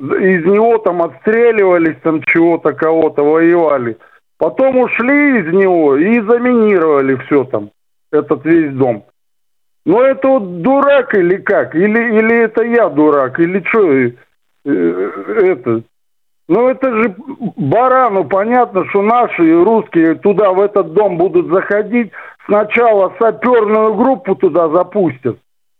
из 0.00 0.44
него 0.44 0.78
там 0.78 1.02
отстреливались, 1.02 1.96
там 2.02 2.22
чего-то, 2.22 2.72
кого-то 2.72 3.22
воевали. 3.22 3.96
Потом 4.38 4.78
ушли 4.78 5.40
из 5.40 5.52
него 5.52 5.96
и 5.96 6.20
заминировали 6.20 7.16
все 7.26 7.44
там, 7.44 7.70
этот 8.12 8.44
весь 8.44 8.72
дом. 8.72 9.04
Ну 9.84 10.00
это 10.02 10.28
вот 10.28 10.62
дурак 10.62 11.14
или 11.14 11.36
как? 11.36 11.74
Или, 11.74 12.18
или 12.18 12.44
это 12.44 12.62
я 12.62 12.88
дурак? 12.88 13.40
Или 13.40 13.64
что 13.66 13.90
э, 13.90 14.12
это? 14.64 15.82
Ну 16.48 16.68
это 16.68 16.90
же 16.90 17.14
барану 17.56 18.24
понятно, 18.24 18.88
что 18.88 19.02
наши 19.02 19.62
русские 19.62 20.14
туда, 20.14 20.50
в 20.52 20.60
этот 20.60 20.94
дом 20.94 21.18
будут 21.18 21.48
заходить. 21.52 22.10
Сначала 22.46 23.12
саперную 23.18 23.94
группу 23.94 24.34
туда 24.34 24.70
запустят. 24.70 25.38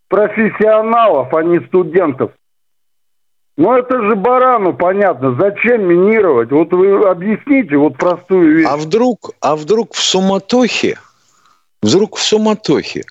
Профессионалов, 0.09 1.33
а 1.33 1.43
не 1.43 1.61
студентов. 1.67 2.33
Ну 3.57 3.73
это 3.73 4.01
же 4.03 4.15
барану 4.15 4.75
понятно, 4.75 5.35
зачем 5.35 5.85
минировать? 5.85 6.53
Вот 6.53 6.73
вы 6.73 7.09
объясните 7.09 7.77
вот 7.77 7.97
простую 7.97 8.59
вещь. 8.59 8.69
А 8.69 8.77
вдруг, 8.77 9.31
а 9.41 9.57
вдруг 9.57 9.95
в 9.95 9.99
суматохе, 9.99 10.99
вдруг 11.83 12.17
в 12.17 12.23
суматохе 12.23 13.05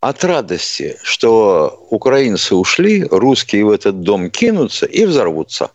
от 0.00 0.22
радости, 0.22 0.96
что 1.02 1.86
украинцы 1.90 2.54
ушли, 2.54 3.06
русские 3.10 3.64
в 3.64 3.70
этот 3.70 4.02
дом 4.02 4.30
кинутся 4.30 4.86
и 4.86 5.06
взорвутся. 5.06 5.70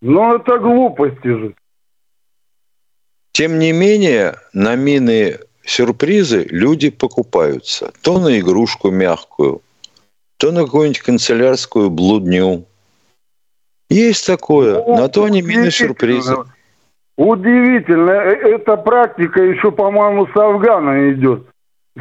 Ну, 0.00 0.36
это 0.36 0.58
глупости 0.58 1.26
же. 1.26 1.54
Тем 3.32 3.58
не 3.58 3.72
менее, 3.72 4.36
на 4.52 4.74
мины 4.76 5.38
сюрпризы 5.64 6.46
люди 6.50 6.90
покупаются. 6.90 7.92
То 8.02 8.18
на 8.18 8.38
игрушку 8.38 8.90
мягкую, 8.90 9.62
то 10.38 10.50
на 10.50 10.64
какую-нибудь 10.64 11.00
канцелярскую 11.00 11.90
блудню. 11.90 12.64
Есть 13.90 14.26
такое. 14.26 14.74
Ну, 14.74 14.96
на 14.96 15.08
то 15.08 15.24
они 15.24 15.42
мины 15.42 15.70
сюрпризы. 15.70 16.36
Удивительно. 17.16 18.10
Э, 18.10 18.54
эта 18.54 18.76
практика 18.76 19.42
еще, 19.42 19.72
по-моему, 19.72 20.26
с 20.26 20.36
Афгана 20.36 21.12
идет 21.12 21.46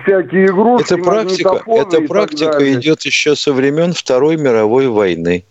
всякие 0.03 0.47
игрушки. 0.47 0.93
Эта 0.93 1.03
практика, 1.03 1.63
эта 1.65 2.01
практика 2.01 2.73
идет 2.73 3.01
еще 3.01 3.35
со 3.35 3.53
времен 3.53 3.93
Второй 3.93 4.37
мировой 4.37 4.87
войны. 4.87 5.43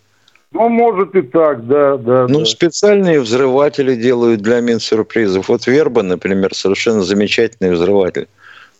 Ну, 0.52 0.68
может 0.68 1.14
и 1.14 1.22
так, 1.22 1.66
да, 1.66 1.96
да. 1.96 2.26
Ну, 2.28 2.40
да. 2.40 2.44
специальные 2.44 3.20
взрыватели 3.20 3.94
делают 3.94 4.40
для 4.42 4.60
мин 4.60 4.80
сюрпризов. 4.80 5.48
Вот 5.48 5.66
Верба, 5.66 6.02
например, 6.02 6.54
совершенно 6.54 7.02
замечательный 7.02 7.72
взрыватель. 7.72 8.28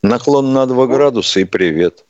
Наклон 0.03 0.53
на 0.53 0.67
2 0.67 0.87
градуса 0.87 1.41
и 1.41 1.45
привет. 1.45 2.05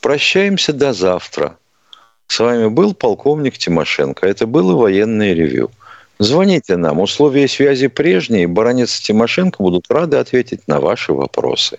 Прощаемся 0.00 0.72
до 0.72 0.92
завтра. 0.92 1.58
С 2.28 2.38
вами 2.40 2.68
был 2.68 2.94
полковник 2.94 3.58
Тимошенко. 3.58 4.26
Это 4.26 4.46
было 4.46 4.74
военное 4.74 5.34
ревю. 5.34 5.70
Звоните 6.18 6.76
нам. 6.76 7.00
Условия 7.00 7.46
связи 7.46 7.88
прежние. 7.88 8.48
Баранец 8.48 8.98
и 8.98 9.02
Тимошенко 9.02 9.62
будут 9.62 9.90
рады 9.90 10.16
ответить 10.16 10.66
на 10.66 10.80
ваши 10.80 11.12
вопросы. 11.12 11.78